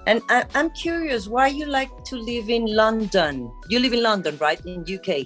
And 0.08 0.21
I, 0.29 0.43
I'm 0.53 0.69
curious 0.69 1.27
why 1.27 1.47
you 1.47 1.65
like 1.65 1.89
to 2.05 2.15
live 2.15 2.49
in 2.49 2.67
London. 2.67 3.51
You 3.69 3.79
live 3.79 3.93
in 3.93 4.03
London, 4.03 4.38
right? 4.39 4.63
In 4.65 4.81
UK. 4.81 5.25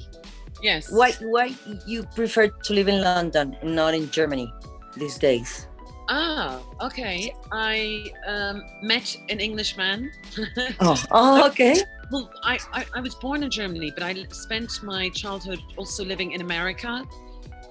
Yes. 0.61 0.91
Why 0.91 1.11
why 1.21 1.55
you 1.85 2.03
prefer 2.15 2.47
to 2.47 2.73
live 2.73 2.87
in 2.87 3.01
London 3.01 3.57
and 3.61 3.75
not 3.75 3.93
in 3.93 4.09
Germany 4.11 4.53
these 4.97 5.17
days? 5.17 5.67
Ah, 6.09 6.59
okay. 6.81 7.33
I 7.51 8.11
um, 8.27 8.63
met 8.81 9.15
an 9.29 9.39
Englishman. 9.39 10.11
oh, 10.79 11.03
oh, 11.11 11.47
okay. 11.47 11.75
Well, 12.11 12.31
I, 12.41 12.57
I, 12.73 12.85
I, 12.95 12.99
was 12.99 13.13
born 13.13 13.43
in 13.43 13.51
Germany, 13.51 13.91
but 13.91 14.01
I 14.01 14.25
spent 14.31 14.81
my 14.81 15.09
childhood 15.09 15.59
also 15.77 16.03
living 16.03 16.31
in 16.31 16.41
America 16.41 17.05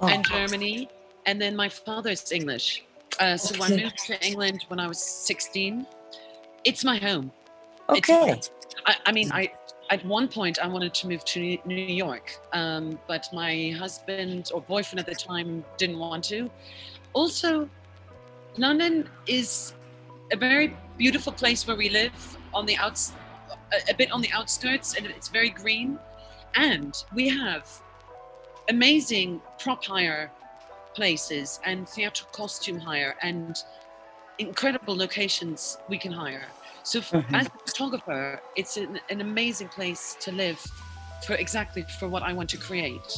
oh. 0.00 0.06
and 0.06 0.24
Germany. 0.24 0.88
And 1.26 1.40
then 1.40 1.56
my 1.56 1.68
father's 1.68 2.30
English. 2.30 2.84
Uh, 3.18 3.36
so 3.36 3.56
okay. 3.56 3.74
I 3.74 3.82
moved 3.82 3.98
to 4.06 4.24
England 4.24 4.64
when 4.68 4.78
I 4.78 4.86
was 4.86 5.02
16. 5.02 5.84
It's 6.64 6.84
my 6.84 6.96
home. 6.96 7.32
Okay. 7.88 8.40
I, 8.86 8.96
I, 9.06 9.12
mean, 9.12 9.32
I 9.32 9.50
at 9.90 10.04
one 10.04 10.28
point 10.28 10.58
I 10.58 10.66
wanted 10.66 10.94
to 10.94 11.08
move 11.08 11.24
to 11.26 11.58
New 11.64 11.74
York, 11.74 12.38
um, 12.52 12.98
but 13.06 13.28
my 13.32 13.74
husband 13.78 14.50
or 14.52 14.60
boyfriend 14.60 15.00
at 15.00 15.06
the 15.06 15.14
time 15.14 15.64
didn't 15.76 15.98
want 15.98 16.24
to. 16.24 16.50
Also, 17.12 17.68
London 18.56 19.08
is 19.26 19.74
a 20.32 20.36
very 20.36 20.76
beautiful 20.96 21.32
place 21.32 21.66
where 21.66 21.76
we 21.76 21.88
live 21.88 22.36
on 22.52 22.66
the 22.66 22.76
outs 22.76 23.12
a, 23.88 23.94
bit 23.94 24.10
on 24.10 24.20
the 24.20 24.30
outskirts 24.32 24.94
and 24.94 25.06
it's 25.06 25.28
very 25.28 25.50
green. 25.50 25.98
And 26.54 26.94
we 27.14 27.28
have 27.28 27.68
amazing 28.68 29.40
prop 29.58 29.84
hire 29.84 30.30
places 30.94 31.60
and 31.64 31.88
theatrical 31.88 32.32
costume 32.32 32.78
hire 32.78 33.16
and 33.22 33.56
incredible 34.38 34.96
locations 34.96 35.78
we 35.88 35.98
can 35.98 36.12
hire. 36.12 36.46
So 36.88 37.00
mm-hmm. 37.00 37.34
as 37.34 37.46
a 37.46 37.50
photographer, 37.66 38.40
it's 38.56 38.76
an, 38.78 38.98
an, 39.10 39.20
amazing 39.20 39.68
place 39.68 40.16
to 40.20 40.32
live 40.32 40.58
for 41.26 41.34
exactly 41.34 41.84
for 41.98 42.08
what 42.08 42.22
I 42.22 42.32
want 42.32 42.48
to 42.50 42.56
create. 42.56 43.12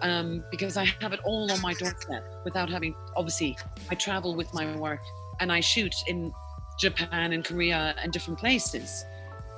Um, 0.00 0.42
because 0.50 0.76
I 0.76 0.86
have 1.00 1.12
it 1.12 1.20
all 1.22 1.52
on 1.52 1.60
my 1.60 1.74
doorstep 1.74 2.24
without 2.44 2.68
having 2.68 2.94
obviously 3.14 3.56
I 3.90 3.94
travel 3.94 4.34
with 4.34 4.52
my 4.52 4.74
work 4.76 5.02
and 5.40 5.52
I 5.52 5.60
shoot 5.60 5.94
in 6.08 6.32
Japan 6.80 7.32
and 7.32 7.44
Korea 7.44 7.94
and 8.02 8.12
different 8.12 8.40
places 8.40 9.04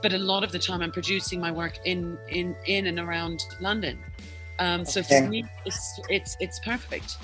but 0.04 0.12
a 0.12 0.18
lot 0.18 0.44
of 0.44 0.52
the 0.52 0.58
time 0.58 0.82
I'm 0.82 0.92
producing 0.92 1.40
my 1.40 1.50
work 1.50 1.78
in 1.86 2.18
in 2.28 2.54
in 2.66 2.88
and 2.88 2.98
around 2.98 3.42
London. 3.58 3.98
Um, 4.58 4.84
so 4.84 5.00
okay. 5.00 5.20
for 5.20 5.28
me, 5.30 5.44
it's 5.64 5.98
it's 6.10 6.36
it's 6.40 6.58
perfect. 6.60 7.16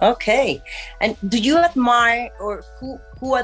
Okay, 0.00 0.62
and 1.00 1.16
do 1.28 1.38
you 1.38 1.58
admire 1.58 2.30
or 2.38 2.62
who 2.78 2.96
who 3.18 3.34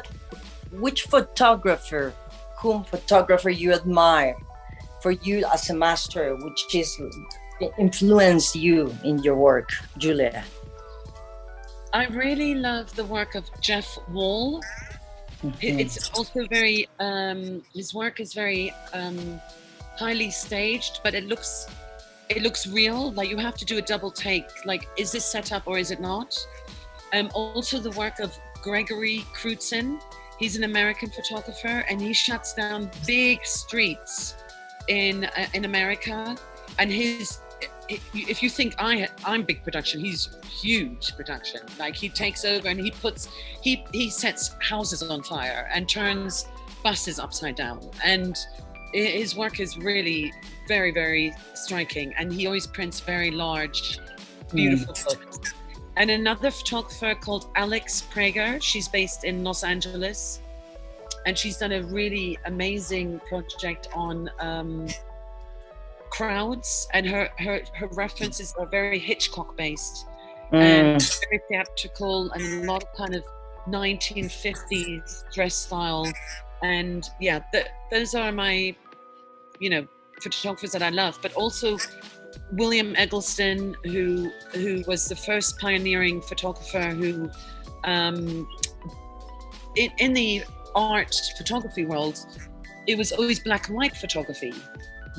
which 0.72 1.02
photographer, 1.02 2.14
whom 2.58 2.84
photographer 2.84 3.50
you 3.50 3.72
admire 3.72 4.36
for 5.02 5.12
you 5.12 5.44
as 5.52 5.70
a 5.70 5.74
master, 5.74 6.36
which 6.36 6.74
is 6.74 7.00
influenced 7.78 8.56
you 8.56 8.94
in 9.04 9.18
your 9.22 9.36
work, 9.36 9.70
Julia? 9.96 10.44
I 11.92 12.06
really 12.06 12.54
love 12.54 12.94
the 12.96 13.04
work 13.04 13.34
of 13.34 13.48
Jeff 13.60 13.98
Wall. 14.08 14.62
Mm-hmm. 15.42 15.78
It's 15.80 16.10
also 16.10 16.46
very, 16.48 16.88
um, 16.98 17.62
his 17.74 17.94
work 17.94 18.20
is 18.20 18.34
very 18.34 18.74
um, 18.92 19.40
highly 19.96 20.30
staged, 20.30 21.00
but 21.02 21.14
it 21.14 21.26
looks, 21.26 21.66
it 22.28 22.42
looks 22.42 22.66
real. 22.66 23.12
Like 23.12 23.30
you 23.30 23.38
have 23.38 23.56
to 23.56 23.64
do 23.64 23.78
a 23.78 23.82
double 23.82 24.10
take. 24.10 24.48
Like, 24.66 24.88
is 24.98 25.12
this 25.12 25.24
set 25.24 25.52
up 25.52 25.62
or 25.66 25.78
is 25.78 25.90
it 25.90 26.00
not? 26.00 26.36
Um, 27.12 27.30
also 27.32 27.78
the 27.78 27.92
work 27.92 28.18
of 28.20 28.36
Gregory 28.62 29.24
Crewdson. 29.34 30.00
He's 30.38 30.56
an 30.56 30.64
American 30.64 31.10
photographer 31.10 31.84
and 31.88 32.00
he 32.00 32.12
shuts 32.12 32.54
down 32.54 32.90
big 33.06 33.44
streets 33.44 34.36
in 34.88 35.24
uh, 35.24 35.46
in 35.54 35.64
America. 35.64 36.36
And 36.78 36.90
his 36.90 37.40
if 37.88 38.42
you 38.42 38.50
think 38.50 38.74
I 38.78 39.08
I'm 39.24 39.42
big 39.42 39.62
production, 39.64 40.00
he's 40.00 40.36
huge 40.60 41.16
production. 41.16 41.60
Like 41.78 41.96
he 41.96 42.08
takes 42.08 42.44
over 42.44 42.68
and 42.68 42.78
he 42.80 42.90
puts 42.90 43.28
he 43.62 43.84
he 43.92 44.10
sets 44.10 44.54
houses 44.60 45.02
on 45.02 45.22
fire 45.22 45.68
and 45.72 45.88
turns 45.88 46.46
buses 46.84 47.18
upside 47.18 47.56
down. 47.56 47.80
And 48.04 48.36
his 48.92 49.36
work 49.36 49.60
is 49.60 49.76
really 49.76 50.32
very 50.68 50.92
very 50.92 51.34
striking. 51.54 52.14
And 52.16 52.32
he 52.32 52.46
always 52.46 52.66
prints 52.66 53.00
very 53.00 53.30
large, 53.30 53.98
beautiful 54.52 54.94
mm. 54.94 55.04
books. 55.04 55.54
And 55.98 56.10
another 56.10 56.50
photographer 56.50 57.14
called 57.14 57.50
Alex 57.56 58.06
Prager. 58.12 58.62
She's 58.62 58.88
based 58.88 59.24
in 59.24 59.44
Los 59.44 59.64
Angeles, 59.64 60.40
and 61.26 61.36
she's 61.36 61.58
done 61.58 61.72
a 61.72 61.82
really 61.82 62.38
amazing 62.46 63.20
project 63.28 63.88
on. 63.94 64.30
Um, 64.38 64.88
crowds, 66.10 66.88
and 66.94 67.06
her 67.06 67.28
her, 67.38 67.60
her 67.74 67.86
references 67.88 68.54
are 68.58 68.66
very 68.66 68.98
Hitchcock 68.98 69.56
based 69.56 70.06
mm. 70.52 70.58
and 70.58 71.02
very 71.30 71.40
theatrical, 71.48 72.30
and 72.32 72.64
a 72.64 72.66
lot 72.66 72.82
of 72.82 72.88
kind 72.96 73.14
of 73.14 73.24
1950s 73.68 75.24
dress 75.32 75.54
style. 75.54 76.10
And 76.62 77.08
yeah, 77.20 77.40
those 77.90 78.14
are 78.14 78.32
my, 78.32 78.74
you 79.60 79.70
know, 79.70 79.86
photographers 80.20 80.72
that 80.72 80.82
I 80.82 80.90
love. 80.90 81.18
But 81.22 81.32
also 81.34 81.78
William 82.52 82.94
Eggleston, 82.96 83.76
who 83.84 84.30
who 84.52 84.82
was 84.86 85.06
the 85.06 85.16
first 85.16 85.58
pioneering 85.58 86.20
photographer 86.20 86.90
who, 86.90 87.30
um, 87.84 88.48
in, 89.76 89.90
in 89.98 90.12
the 90.12 90.44
art 90.74 91.14
photography 91.36 91.84
world, 91.84 92.18
it 92.86 92.96
was 92.96 93.12
always 93.12 93.40
black 93.40 93.68
and 93.68 93.76
white 93.76 93.96
photography. 93.96 94.54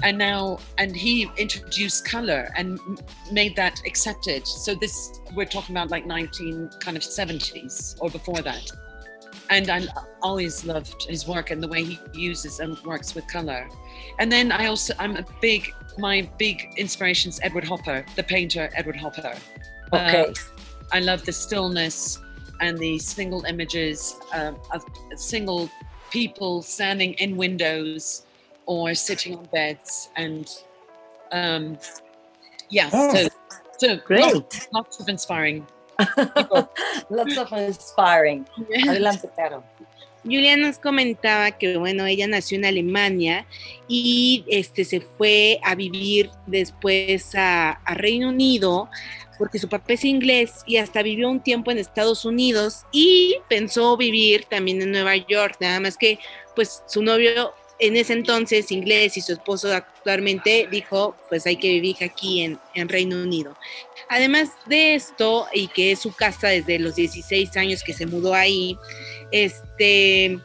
And 0.01 0.17
now 0.17 0.59
and 0.77 0.95
he 0.95 1.29
introduced 1.37 2.05
color 2.05 2.51
and 2.55 2.79
made 3.31 3.55
that 3.57 3.81
accepted. 3.85 4.47
So 4.47 4.73
this 4.75 5.19
we're 5.35 5.45
talking 5.45 5.75
about 5.75 5.91
like 5.91 6.05
19 6.05 6.69
kind 6.79 6.95
of 6.95 7.03
70s 7.03 7.97
or 7.99 8.09
before 8.09 8.41
that. 8.41 8.65
And 9.49 9.69
i 9.69 9.81
always 10.21 10.63
loved 10.63 11.03
his 11.09 11.27
work 11.27 11.49
and 11.51 11.61
the 11.61 11.67
way 11.67 11.83
he 11.83 11.99
uses 12.13 12.59
and 12.59 12.77
works 12.83 13.13
with 13.13 13.27
color. 13.27 13.67
And 14.19 14.31
then 14.31 14.51
i 14.51 14.67
also 14.67 14.93
i'm 14.99 15.17
a 15.17 15.25
big 15.41 15.73
my 15.97 16.29
big 16.37 16.73
inspiration 16.77 17.29
is 17.29 17.39
edward 17.43 17.63
hopper 17.63 18.05
the 18.15 18.23
painter 18.23 18.69
edward 18.75 18.95
hopper. 18.95 19.33
Okay. 19.93 20.25
Uh, 20.25 20.33
i 20.93 20.99
love 20.99 21.25
the 21.25 21.31
stillness 21.31 22.19
and 22.61 22.77
the 22.77 22.99
single 22.99 23.43
images 23.45 24.15
uh, 24.33 24.51
of 24.71 24.83
single 25.15 25.69
people 26.11 26.61
standing 26.61 27.13
in 27.13 27.37
windows 27.37 28.25
or 28.65 28.93
sitting 28.93 29.35
on 29.35 29.45
beds 29.51 30.09
and 30.15 30.49
um 31.31 31.77
yeah 32.69 32.89
oh, 32.93 33.13
so 33.13 33.27
so 33.77 33.97
great. 33.97 34.33
lots, 34.33 34.67
lots 34.73 34.99
of 34.99 35.09
inspiring 35.09 35.65
lots 37.09 37.37
of 37.37 37.51
inspiring. 37.53 38.47
Adelante 38.87 39.27
Caro 39.35 39.63
Julia 40.23 40.57
nos 40.57 40.77
comentaba 40.77 41.51
que 41.51 41.77
bueno, 41.77 42.05
ella 42.05 42.27
nació 42.27 42.57
en 42.57 42.65
Alemania 42.65 43.45
y 43.87 44.43
este 44.47 44.83
se 44.83 45.01
fue 45.01 45.59
a 45.63 45.75
vivir 45.75 46.29
después 46.45 47.33
a, 47.35 47.71
a, 47.71 47.93
Reino 47.93 48.29
Unido 48.29 48.89
porque 49.37 49.59
su 49.59 49.69
papá 49.69 49.93
es 49.93 50.03
inglés 50.03 50.63
y 50.65 50.77
hasta 50.77 51.01
vivió 51.01 51.29
un 51.29 51.41
tiempo 51.41 51.71
en 51.71 51.77
Estados 51.77 52.25
Unidos 52.25 52.83
y 52.91 53.37
pensó 53.47 53.95
vivir 53.95 54.43
también 54.45 54.81
en 54.81 54.91
Nueva 54.91 55.15
York, 55.15 55.55
nada 55.61 55.79
más 55.79 55.97
que 55.97 56.19
pues 56.55 56.83
su 56.87 57.01
novio 57.01 57.53
en 57.79 57.95
ese 57.95 58.13
entonces 58.13 58.71
inglés 58.71 59.15
y 59.15 59.21
su 59.21 59.31
esposo 59.31 59.73
actualmente 59.73 60.67
dijo, 60.69 61.15
pues 61.29 61.47
hay 61.47 61.55
que 61.55 61.69
vivir 61.69 61.95
aquí 62.03 62.41
en, 62.41 62.89
Reino 62.89 63.15
Unido. 63.15 63.57
Además 64.09 64.49
de 64.65 64.95
esto, 64.95 65.47
y 65.53 65.67
que 65.69 65.93
es 65.93 65.99
su 65.99 66.13
casa 66.13 66.49
desde 66.49 66.77
los 66.77 66.95
16 66.95 67.55
años 67.55 67.83
que 67.83 67.93
se 67.93 68.05
mudó 68.05 68.33
ahí, 68.33 68.77
este, 69.31 70.39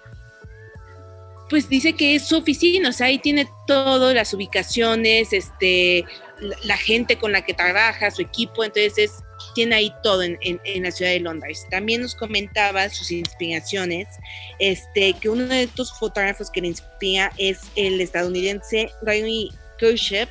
pues 1.51 1.69
dice 1.69 1.95
que 1.95 2.15
es 2.15 2.29
su 2.29 2.37
oficina, 2.37 2.91
o 2.91 2.93
sea, 2.93 3.09
ahí 3.09 3.19
tiene 3.19 3.49
todo, 3.67 4.15
las 4.15 4.33
ubicaciones, 4.33 5.33
este, 5.33 6.05
la 6.63 6.77
gente 6.77 7.19
con 7.19 7.33
la 7.33 7.45
que 7.45 7.55
trabaja, 7.55 8.13
su 8.13 8.23
equipo, 8.23 8.63
entonces 8.63 9.24
tiene 9.55 9.77
ahí 9.77 9.93
todo 10.03 10.23
en, 10.23 10.39
la 10.83 10.91
ciudad 10.91 11.11
de 11.11 11.21
Londres. 11.21 11.67
También 11.71 12.03
nos 12.03 12.15
comentaba 12.15 12.89
sus 12.89 13.11
inspiraciones, 13.11 14.09
este, 14.59 15.15
que 15.15 15.29
uno 15.29 15.47
de 15.47 15.65
estos 15.65 15.93
fotógrafos 15.99 16.51
que 16.51 16.61
le 16.61 16.69
inspira 16.69 17.33
es 17.39 17.61
el 17.77 18.01
estadounidense 18.01 18.91
Ray 19.03 19.51
Kershep, 19.79 20.29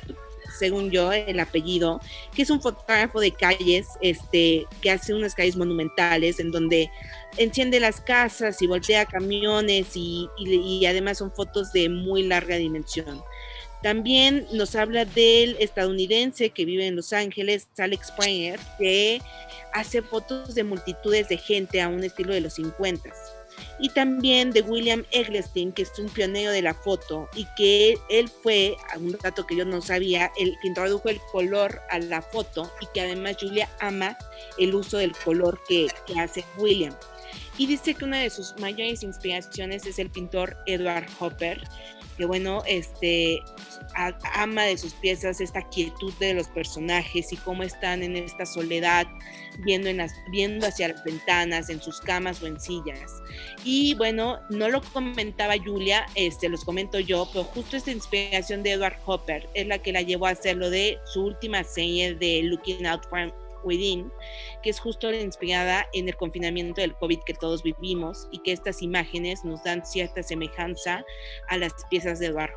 según 0.58 0.90
yo, 0.90 1.12
el 1.12 1.40
apellido, 1.40 2.00
que 2.34 2.42
es 2.42 2.50
un 2.50 2.60
fotógrafo 2.60 3.18
de 3.20 3.32
calles, 3.32 3.86
este, 4.00 4.66
que 4.80 4.90
hace 4.90 5.12
unas 5.12 5.34
calles 5.34 5.56
monumentales 5.56 6.38
en 6.38 6.52
donde 6.52 6.90
enciende 7.36 7.80
las 7.80 8.00
casas 8.00 8.62
y 8.62 8.68
voltea 8.68 9.06
camiones 9.06 9.96
y 9.96 10.86
además 10.86 11.18
son 11.18 11.32
fotos 11.32 11.72
de 11.72 11.88
muy 11.88 12.22
larga 12.22 12.56
dimensión. 12.56 13.22
También 13.84 14.46
nos 14.50 14.76
habla 14.76 15.04
del 15.04 15.58
estadounidense 15.60 16.48
que 16.48 16.64
vive 16.64 16.86
en 16.86 16.96
Los 16.96 17.12
Ángeles, 17.12 17.68
Alex 17.76 18.06
Springer, 18.06 18.58
que 18.78 19.20
hace 19.74 20.00
fotos 20.00 20.54
de 20.54 20.64
multitudes 20.64 21.28
de 21.28 21.36
gente 21.36 21.82
a 21.82 21.88
un 21.88 22.02
estilo 22.02 22.32
de 22.32 22.40
los 22.40 22.54
50. 22.54 23.10
Y 23.78 23.90
también 23.90 24.52
de 24.52 24.62
William 24.62 25.04
Eggleston, 25.10 25.72
que 25.72 25.82
es 25.82 25.98
un 25.98 26.08
pionero 26.08 26.50
de 26.50 26.62
la 26.62 26.72
foto 26.72 27.28
y 27.36 27.46
que 27.58 27.98
él 28.08 28.30
fue, 28.30 28.74
un 28.96 29.18
dato 29.22 29.46
que 29.46 29.54
yo 29.54 29.66
no 29.66 29.82
sabía, 29.82 30.32
el 30.38 30.54
que 30.62 30.68
introdujo 30.68 31.10
el 31.10 31.20
color 31.30 31.82
a 31.90 31.98
la 31.98 32.22
foto 32.22 32.72
y 32.80 32.86
que 32.94 33.02
además 33.02 33.36
Julia 33.38 33.68
ama 33.80 34.16
el 34.56 34.74
uso 34.74 34.96
del 34.96 35.12
color 35.12 35.60
que 35.68 35.88
hace 36.18 36.42
William. 36.56 36.96
Y 37.58 37.66
dice 37.66 37.94
que 37.94 38.06
una 38.06 38.20
de 38.20 38.30
sus 38.30 38.58
mayores 38.58 39.02
inspiraciones 39.02 39.84
es 39.84 39.98
el 39.98 40.08
pintor 40.08 40.56
Edward 40.66 41.06
Hopper, 41.20 41.60
que 42.16 42.24
bueno, 42.26 42.62
este, 42.66 43.40
ama 44.34 44.62
de 44.64 44.76
sus 44.76 44.92
piezas 44.94 45.40
esta 45.40 45.62
quietud 45.68 46.12
de 46.14 46.34
los 46.34 46.48
personajes 46.48 47.32
y 47.32 47.36
cómo 47.36 47.62
están 47.62 48.02
en 48.02 48.16
esta 48.16 48.46
soledad, 48.46 49.06
viendo, 49.64 49.88
en 49.88 49.98
las, 49.98 50.12
viendo 50.30 50.66
hacia 50.66 50.88
las 50.88 51.04
ventanas, 51.04 51.70
en 51.70 51.80
sus 51.80 52.00
camas 52.00 52.42
o 52.42 52.46
en 52.46 52.60
sillas. 52.60 53.22
Y 53.64 53.94
bueno, 53.94 54.40
no 54.50 54.68
lo 54.68 54.82
comentaba 54.82 55.54
Julia, 55.62 56.06
este, 56.14 56.48
los 56.48 56.64
comento 56.64 57.00
yo, 57.00 57.28
pero 57.32 57.44
justo 57.44 57.76
esta 57.76 57.90
inspiración 57.90 58.62
de 58.62 58.72
Edward 58.72 58.98
Hopper 59.06 59.48
es 59.54 59.66
la 59.66 59.78
que 59.78 59.92
la 59.92 60.02
llevó 60.02 60.26
a 60.26 60.30
hacer 60.30 60.56
lo 60.56 60.70
de 60.70 60.98
su 61.04 61.24
última 61.24 61.64
serie 61.64 62.14
de 62.14 62.42
Looking 62.44 62.86
Out 62.86 63.04
for 63.08 63.43
Within, 63.64 64.10
que 64.62 64.70
es 64.70 64.80
justo 64.80 65.12
inspirada 65.12 65.86
en 65.92 66.08
el 66.08 66.16
confinamiento 66.16 66.80
del 66.80 66.94
COVID 66.96 67.20
que 67.26 67.34
todos 67.34 67.62
vivimos 67.62 68.28
y 68.30 68.38
que 68.38 68.52
estas 68.52 68.82
imágenes 68.82 69.44
nos 69.44 69.62
dan 69.62 69.84
cierta 69.84 70.22
semejanza 70.22 71.04
a 71.48 71.56
las 71.56 71.72
piezas 71.90 72.18
de 72.18 72.26
Edward. 72.26 72.52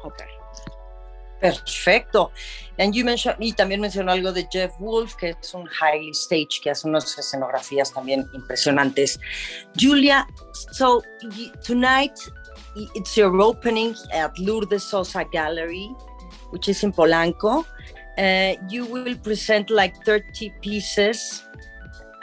Perfecto. 1.39 2.31
And 2.79 2.93
you 2.93 3.05
mentioned, 3.05 3.37
y 3.39 3.53
también 3.53 3.79
mencionó 3.79 4.11
algo 4.11 4.31
de 4.31 4.47
Jeff 4.51 4.73
Wolf, 4.79 5.15
que 5.15 5.35
es 5.39 5.53
un 5.53 5.67
highly 5.67 6.09
stage, 6.11 6.59
que 6.61 6.71
hace 6.71 6.87
unas 6.87 7.17
escenografías 7.17 7.93
también 7.93 8.27
impresionantes. 8.33 9.19
Julia, 9.79 10.25
so 10.71 11.03
tonight 11.63 12.17
it's 12.95 13.15
your 13.15 13.39
opening 13.39 13.95
at 14.11 14.37
Lourdes 14.39 14.83
Sosa 14.83 15.25
Gallery, 15.31 15.89
which 16.51 16.69
is 16.69 16.83
in 16.83 16.91
Polanco. 16.91 17.65
Uh, 18.17 18.55
you 18.69 18.85
will 18.85 19.15
present 19.17 19.69
like 19.69 20.03
30 20.03 20.53
pieces 20.61 21.43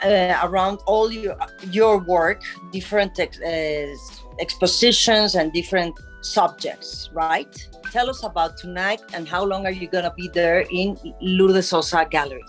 uh, 0.03 0.39
around 0.43 0.79
all 0.85 1.11
your 1.11 1.37
your 1.71 1.99
work, 1.99 2.41
different 2.71 3.19
ex 3.19 3.39
uh, 3.39 4.41
expositions 4.41 5.35
and 5.35 5.53
different 5.53 5.97
subjects, 6.21 7.09
right? 7.13 7.53
Tell 7.91 8.09
us 8.09 8.23
about 8.23 8.57
tonight 8.57 9.01
and 9.13 9.27
how 9.27 9.45
long 9.45 9.65
are 9.65 9.71
you 9.71 9.87
going 9.87 10.03
to 10.03 10.13
be 10.17 10.27
there 10.27 10.65
in 10.71 10.97
Lourdes 11.21 11.69
Sosa 11.69 12.05
Gallery? 12.09 12.43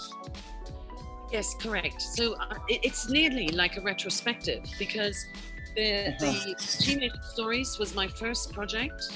Yes, 1.30 1.54
correct. 1.60 2.02
So 2.02 2.34
uh, 2.34 2.56
it's 2.68 3.08
nearly 3.08 3.48
like 3.48 3.76
a 3.76 3.80
retrospective 3.80 4.62
because 4.78 5.26
the, 5.74 6.08
uh-huh. 6.08 6.16
the 6.18 6.54
Teenage 6.56 7.12
Stories 7.22 7.78
was 7.78 7.94
my 7.94 8.08
first 8.08 8.52
project, 8.52 9.10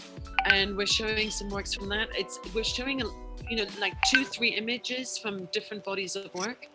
and 0.47 0.77
we're 0.77 0.87
showing 0.87 1.31
some 1.31 1.49
works 1.49 1.75
from 1.75 1.89
that. 1.89 2.09
It's 2.15 2.39
we're 2.55 2.65
showing 2.65 3.03
a 3.03 3.07
you 3.51 3.57
know, 3.57 3.67
like 3.81 4.01
two, 4.03 4.25
three 4.25 4.51
images 4.51 5.19
from 5.19 5.47
different 5.47 5.83
bodies 5.83 6.15
of 6.15 6.33
work, 6.35 6.69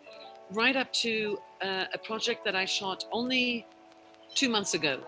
right 0.52 0.76
up 0.76 0.92
to 0.92 1.38
uh, 1.62 1.86
a 1.92 1.98
project 1.98 2.44
that 2.44 2.54
I 2.54 2.66
shot 2.66 3.06
only 3.10 3.66
two 4.34 4.50
months 4.50 4.74
ago. 4.74 5.00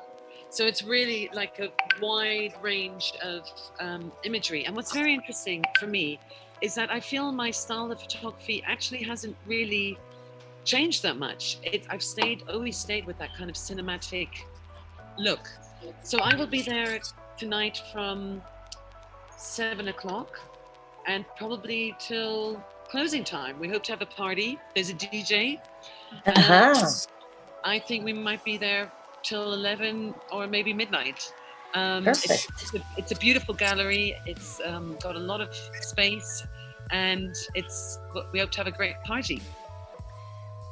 So 0.49 0.65
it's 0.65 0.83
really 0.83 1.29
like 1.35 1.61
a 1.61 1.69
wide 2.01 2.55
range 2.63 3.13
of 3.23 3.47
um, 3.81 4.11
imagery. 4.25 4.65
And 4.65 4.75
what's 4.75 4.95
very 4.95 5.13
interesting 5.13 5.63
for 5.79 5.87
me 5.87 6.19
is 6.63 6.75
that 6.75 6.91
I 6.91 7.01
feel 7.01 7.31
my 7.33 7.51
style 7.51 7.93
of 7.93 8.01
photography 8.01 8.63
actually 8.67 9.03
hasn't 9.03 9.37
really 9.47 9.99
changed 10.65 11.03
that 11.03 11.19
much. 11.19 11.59
It, 11.63 11.83
I've 11.91 12.03
stayed, 12.03 12.45
always 12.49 12.79
stayed 12.79 13.05
with 13.07 13.19
that 13.19 13.37
kind 13.37 13.51
of 13.51 13.57
cinematic 13.57 14.29
look. 15.19 15.47
So 16.03 16.19
I 16.19 16.35
will 16.35 16.47
be 16.47 16.63
there 16.63 16.99
tonight 17.37 17.83
from 17.93 18.41
seven 19.37 19.89
o'clock 19.89 20.41
and 21.09 21.25
probably 21.37 21.97
till 21.99 22.63
closing 22.89 23.25
time. 23.25 23.59
We 23.59 23.69
hope 23.69 23.83
to 23.85 23.93
have 23.93 24.03
a 24.03 24.07
party. 24.07 24.59
There's 24.75 24.91
a 24.91 24.95
DJ. 24.95 25.59
Uh-huh. 26.27 26.89
I 27.65 27.79
think 27.79 28.05
we 28.05 28.13
might 28.13 28.45
be 28.45 28.57
there 28.57 28.93
till 29.23 29.53
11 29.55 30.15
or 30.31 30.47
maybe 30.47 30.73
midnight. 30.73 31.33
Um, 31.75 32.05
Perfect. 32.05 32.47
It's, 32.51 32.63
it's, 32.63 32.75
a, 32.75 32.87
it's, 32.97 33.13
a, 33.13 33.17
beautiful 33.17 33.55
gallery. 33.55 34.17
It's 34.27 34.61
um, 34.65 34.97
got 35.03 35.17
a 35.17 35.19
lot 35.19 35.41
of 35.43 35.55
space, 35.81 36.47
and 36.91 37.35
it's 37.55 37.99
we 38.33 38.39
hope 38.41 38.51
to 38.53 38.59
have 38.59 38.67
a 38.67 38.77
great 38.77 38.99
party. 39.05 39.43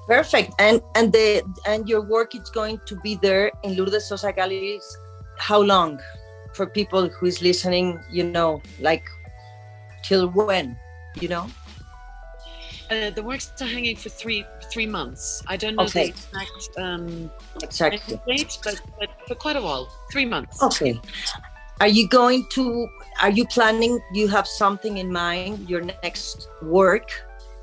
Perfect. 0.07 0.55
And 0.59 0.81
and 0.94 1.12
the 1.12 1.42
and 1.66 1.87
your 1.87 2.01
work 2.01 2.35
is 2.35 2.49
going 2.49 2.81
to 2.87 2.96
be 3.01 3.16
there 3.16 3.51
in 3.62 3.77
Lourdes 3.77 4.07
Sosa 4.07 4.33
Galleries. 4.33 4.96
How 5.37 5.61
long? 5.61 6.01
For 6.55 6.64
people 6.64 7.11
who 7.11 7.27
is 7.27 7.42
listening, 7.42 8.01
you 8.11 8.25
know, 8.25 8.62
like 8.81 9.05
till 10.07 10.29
when 10.29 10.77
you 11.21 11.29
know 11.29 11.47
uh, 12.90 13.11
the 13.11 13.23
works 13.23 13.51
are 13.61 13.66
hanging 13.66 13.97
for 13.97 14.09
three 14.09 14.45
three 14.71 14.87
months. 14.87 15.42
I 15.47 15.57
don't 15.57 15.75
know 15.75 15.85
okay. 15.85 16.11
the 16.11 16.14
exact 16.14 16.79
um, 16.79 17.31
exactly 17.62 18.21
date, 18.27 18.59
but, 18.62 18.81
but 18.99 19.11
for 19.27 19.35
quite 19.35 19.57
a 19.57 19.61
while, 19.61 19.90
three 20.12 20.25
months. 20.25 20.62
Okay. 20.62 21.01
Are 21.81 21.88
you 21.88 22.09
going 22.09 22.47
to? 22.51 22.88
Are 23.21 23.31
you 23.31 23.45
planning? 23.47 24.01
You 24.12 24.29
have 24.29 24.47
something 24.47 24.99
in 24.99 25.12
mind? 25.12 25.69
Your 25.69 25.83
next 25.83 26.49
work 26.62 27.11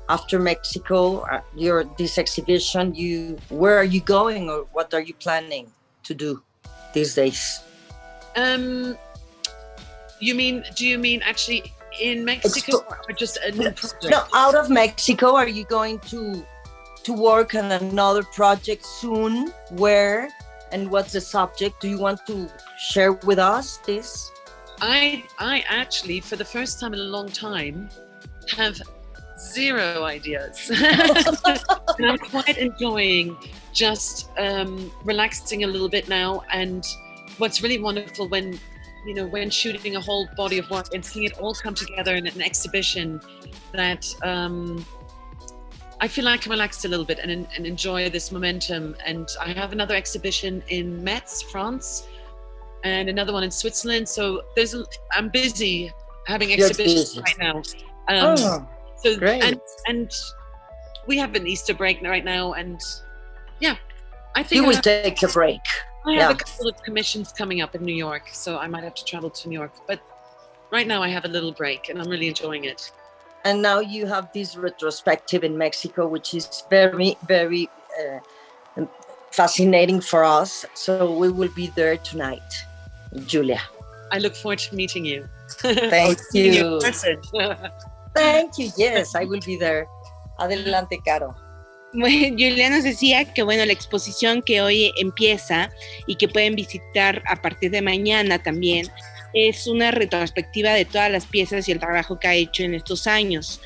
after 0.08 0.38
Mexico? 0.38 1.20
Uh, 1.20 1.40
your 1.56 1.84
this 1.98 2.18
exhibition? 2.18 2.94
You 2.94 3.38
where 3.48 3.76
are 3.76 3.90
you 3.96 4.00
going, 4.00 4.50
or 4.50 4.66
what 4.72 4.92
are 4.94 5.02
you 5.02 5.14
planning 5.14 5.72
to 6.04 6.14
do 6.14 6.42
these 6.92 7.14
days? 7.14 7.60
Um, 8.36 8.96
you 10.20 10.34
mean? 10.34 10.64
Do 10.76 10.86
you 10.86 10.98
mean 10.98 11.22
actually 11.22 11.72
in 12.00 12.24
Mexico 12.24 12.84
or 13.08 13.14
just 13.14 13.38
a 13.38 13.52
new 13.52 13.70
project? 13.70 14.10
No, 14.10 14.24
out 14.34 14.54
of 14.54 14.70
Mexico. 14.70 15.34
Are 15.34 15.48
you 15.48 15.64
going 15.64 15.98
to 16.10 16.44
to 17.04 17.12
work 17.12 17.54
on 17.54 17.70
another 17.70 18.22
project 18.22 18.84
soon? 18.84 19.52
Where 19.70 20.28
and 20.72 20.90
what's 20.90 21.12
the 21.12 21.20
subject? 21.20 21.80
Do 21.80 21.88
you 21.88 21.98
want 21.98 22.26
to 22.26 22.50
share 22.78 23.12
with 23.12 23.38
us 23.38 23.78
this? 23.78 24.30
I 24.80 25.24
I 25.38 25.64
actually, 25.68 26.20
for 26.20 26.36
the 26.36 26.44
first 26.44 26.80
time 26.80 26.94
in 26.94 27.00
a 27.00 27.10
long 27.16 27.28
time, 27.28 27.88
have 28.56 28.80
zero 29.38 30.04
ideas. 30.04 30.70
and 30.74 32.06
I'm 32.06 32.18
quite 32.18 32.58
enjoying 32.58 33.36
just 33.72 34.30
um, 34.38 34.92
relaxing 35.04 35.64
a 35.64 35.66
little 35.66 35.88
bit 35.88 36.08
now. 36.08 36.42
And 36.52 36.84
what's 37.38 37.62
really 37.62 37.78
wonderful 37.78 38.28
when 38.28 38.58
you 39.06 39.14
know, 39.14 39.26
when 39.26 39.50
shooting 39.50 39.96
a 39.96 40.00
whole 40.00 40.28
body 40.36 40.58
of 40.58 40.68
work 40.70 40.94
and 40.94 41.04
seeing 41.04 41.26
it 41.26 41.38
all 41.38 41.54
come 41.54 41.74
together 41.74 42.14
in 42.14 42.26
an 42.26 42.40
exhibition 42.40 43.20
that 43.72 44.06
um, 44.22 44.84
I 46.00 46.08
feel 46.08 46.24
like 46.24 46.40
I 46.40 46.42
can 46.42 46.50
relax 46.50 46.84
a 46.84 46.88
little 46.88 47.04
bit 47.04 47.18
and, 47.18 47.30
and 47.30 47.66
enjoy 47.66 48.10
this 48.10 48.32
momentum. 48.32 48.96
And 49.04 49.28
I 49.40 49.52
have 49.52 49.72
another 49.72 49.94
exhibition 49.94 50.62
in 50.68 51.02
Metz, 51.02 51.42
France, 51.42 52.06
and 52.82 53.08
another 53.08 53.32
one 53.32 53.42
in 53.42 53.50
Switzerland. 53.50 54.08
So 54.08 54.42
there's 54.56 54.74
a, 54.74 54.84
I'm 55.12 55.28
busy 55.28 55.92
having 56.26 56.52
exhibitions 56.52 57.18
right 57.18 57.38
now. 57.38 57.56
Um, 58.08 58.36
oh, 58.38 58.68
so 58.96 59.18
great. 59.18 59.42
and 59.42 59.60
and 59.86 60.10
we 61.06 61.16
have 61.18 61.34
an 61.34 61.46
Easter 61.46 61.74
break 61.74 62.02
right 62.02 62.24
now, 62.24 62.52
and 62.52 62.80
yeah, 63.60 63.76
I 64.34 64.42
think 64.42 64.60
you 64.60 64.66
will 64.66 64.80
take 64.80 65.22
a 65.22 65.28
break. 65.28 65.60
I 66.06 66.12
have 66.12 66.20
yeah. 66.20 66.30
a 66.30 66.36
couple 66.36 66.68
of 66.68 66.82
commissions 66.82 67.32
coming 67.32 67.62
up 67.62 67.74
in 67.74 67.82
New 67.82 67.94
York, 67.94 68.28
so 68.32 68.58
I 68.58 68.66
might 68.66 68.84
have 68.84 68.94
to 68.94 69.04
travel 69.04 69.30
to 69.30 69.48
New 69.48 69.58
York. 69.58 69.72
But 69.86 70.00
right 70.70 70.86
now 70.86 71.02
I 71.02 71.08
have 71.08 71.24
a 71.24 71.28
little 71.28 71.52
break 71.52 71.88
and 71.88 72.00
I'm 72.00 72.08
really 72.08 72.28
enjoying 72.28 72.64
it. 72.64 72.90
And 73.44 73.62
now 73.62 73.80
you 73.80 74.06
have 74.06 74.32
this 74.32 74.56
retrospective 74.56 75.44
in 75.44 75.56
Mexico, 75.56 76.06
which 76.06 76.34
is 76.34 76.64
very, 76.70 77.16
very 77.26 77.68
uh, 78.00 78.84
fascinating 79.30 80.00
for 80.00 80.24
us. 80.24 80.64
So 80.74 81.14
we 81.14 81.30
will 81.30 81.52
be 81.54 81.68
there 81.68 81.96
tonight, 81.98 82.50
Julia. 83.26 83.60
I 84.12 84.18
look 84.18 84.34
forward 84.34 84.60
to 84.60 84.74
meeting 84.74 85.04
you. 85.04 85.28
Thank 85.58 86.18
Seeing 86.30 86.54
you. 86.54 86.80
Thank 88.14 88.58
you. 88.58 88.70
Yes, 88.76 89.14
I 89.14 89.24
will 89.24 89.40
be 89.40 89.56
there. 89.56 89.86
Adelante, 90.38 90.98
Caro. 91.06 91.34
Bueno, 91.94 92.28
Julia 92.38 92.70
nos 92.70 92.84
decía 92.84 93.32
que 93.32 93.42
bueno, 93.42 93.64
la 93.64 93.72
exposición 93.72 94.42
que 94.42 94.60
hoy 94.60 94.92
empieza 94.98 95.70
y 96.06 96.16
que 96.16 96.28
pueden 96.28 96.56
visitar 96.56 97.22
a 97.26 97.40
partir 97.40 97.70
de 97.70 97.82
mañana 97.82 98.42
también 98.42 98.88
es 99.32 99.66
una 99.66 99.90
retrospectiva 99.90 100.72
de 100.72 100.84
todas 100.84 101.10
las 101.10 101.26
piezas 101.26 101.68
y 101.68 101.72
el 101.72 101.80
trabajo 101.80 102.20
que 102.20 102.28
ha 102.28 102.34
hecho 102.34 102.62
en 102.62 102.74
estos 102.74 103.06
años. 103.06 103.60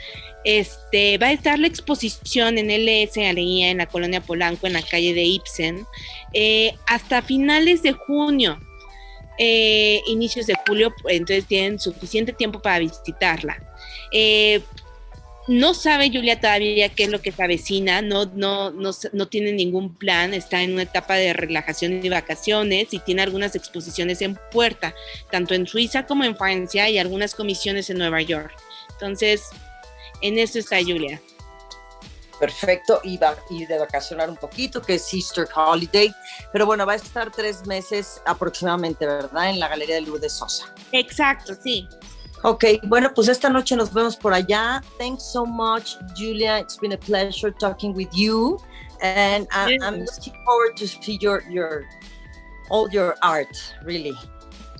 Este, 0.44 1.18
va 1.18 1.26
a 1.26 1.32
estar 1.32 1.58
la 1.58 1.66
exposición 1.66 2.56
en 2.58 2.70
LS 2.70 3.16
Galería 3.16 3.70
en 3.70 3.78
la 3.78 3.86
colonia 3.86 4.20
Polanco, 4.20 4.66
en 4.66 4.74
la 4.74 4.82
calle 4.82 5.12
de 5.12 5.24
Ibsen, 5.24 5.84
eh, 6.32 6.74
hasta 6.86 7.20
finales 7.20 7.82
de 7.82 7.92
junio, 7.92 8.58
eh, 9.38 10.00
inicios 10.06 10.46
de 10.46 10.54
julio, 10.66 10.94
entonces 11.08 11.44
tienen 11.44 11.78
suficiente 11.78 12.32
tiempo 12.32 12.60
para 12.62 12.78
visitarla. 12.78 13.60
Eh, 14.10 14.62
no 15.48 15.72
sabe 15.72 16.10
Julia 16.12 16.40
todavía 16.40 16.90
qué 16.90 17.04
es 17.04 17.10
lo 17.10 17.22
que 17.22 17.32
se 17.32 17.42
avecina, 17.42 18.02
no, 18.02 18.26
no, 18.26 18.70
no, 18.70 18.90
no, 19.12 19.28
tiene 19.28 19.52
ningún 19.52 19.94
plan, 19.94 20.34
está 20.34 20.62
en 20.62 20.74
una 20.74 20.82
etapa 20.82 21.14
de 21.14 21.32
relajación 21.32 22.04
y 22.04 22.08
vacaciones 22.10 22.92
y 22.92 22.98
tiene 22.98 23.22
algunas 23.22 23.56
exposiciones 23.56 24.20
en 24.20 24.38
puerta, 24.52 24.94
tanto 25.30 25.54
en 25.54 25.66
Suiza 25.66 26.06
como 26.06 26.24
en 26.24 26.36
Francia 26.36 26.88
y 26.90 26.98
algunas 26.98 27.34
comisiones 27.34 27.88
en 27.88 27.96
Nueva 27.96 28.20
York. 28.20 28.52
Entonces, 28.92 29.44
en 30.20 30.38
eso 30.38 30.58
está 30.58 30.76
Julia. 30.82 31.20
Perfecto, 32.38 33.00
y, 33.02 33.16
va, 33.16 33.34
y 33.50 33.66
de 33.66 33.78
vacacionar 33.78 34.30
un 34.30 34.36
poquito, 34.36 34.80
que 34.80 34.94
es 34.94 35.12
Easter 35.12 35.48
Holiday, 35.52 36.14
pero 36.52 36.66
bueno, 36.66 36.86
va 36.86 36.92
a 36.92 36.96
estar 36.96 37.32
tres 37.32 37.66
meses 37.66 38.20
aproximadamente, 38.26 39.06
¿verdad? 39.06 39.50
En 39.50 39.58
la 39.58 39.66
Galería 39.66 39.96
de 39.96 40.02
Lourdes 40.02 40.34
Sosa. 40.34 40.72
Exacto, 40.92 41.54
sí. 41.60 41.88
Ok, 42.44 42.64
bueno, 42.84 43.12
pues 43.14 43.28
esta 43.28 43.48
noche 43.48 43.74
nos 43.74 43.92
vemos 43.92 44.16
por 44.16 44.32
allá. 44.32 44.80
Thanks 44.98 45.24
so 45.24 45.44
much, 45.44 45.96
Julia. 46.16 46.58
It's 46.58 46.78
been 46.78 46.92
a 46.92 46.96
pleasure 46.98 47.52
talking 47.52 47.94
with 47.94 48.08
you, 48.12 48.58
and 49.02 49.48
I, 49.50 49.72
Yes. 49.72 49.82
I'm 49.82 50.00
looking 50.00 50.34
forward 50.44 50.76
to 50.76 50.86
see 50.86 51.18
your 51.20 51.42
your 51.50 51.84
all 52.70 52.88
your 52.92 53.16
art. 53.22 53.48
Really, 53.84 54.16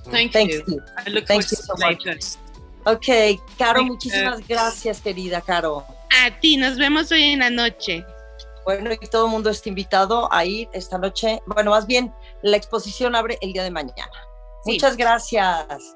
Thank, 0.09 0.31
thank 0.31 0.51
you. 0.51 0.63
you. 0.67 0.81
I 0.97 1.09
look 1.09 1.27
Thank 1.27 1.43
forward 1.43 1.51
you 1.51 1.57
so 1.57 1.75
much. 1.77 2.37
Ok, 2.85 3.41
Caro, 3.57 3.83
muchísimas 3.83 4.47
gracias, 4.47 5.01
querida 5.01 5.41
Caro. 5.41 5.85
A 6.25 6.39
ti, 6.39 6.55
nos 6.55 6.77
vemos 6.77 7.11
hoy 7.11 7.23
en 7.23 7.39
la 7.39 7.49
noche. 7.49 8.05
Bueno, 8.65 8.91
y 8.93 9.07
todo 9.07 9.25
el 9.25 9.31
mundo 9.31 9.49
está 9.49 9.67
invitado 9.67 10.31
a 10.31 10.45
ir 10.45 10.69
esta 10.73 10.97
noche. 10.97 11.41
Bueno, 11.45 11.71
más 11.71 11.85
bien, 11.85 12.13
la 12.41 12.55
exposición 12.55 13.15
abre 13.15 13.37
el 13.41 13.51
día 13.51 13.63
de 13.63 13.71
mañana. 13.71 14.11
Sí. 14.63 14.73
Muchas 14.73 14.95
gracias. 14.95 15.95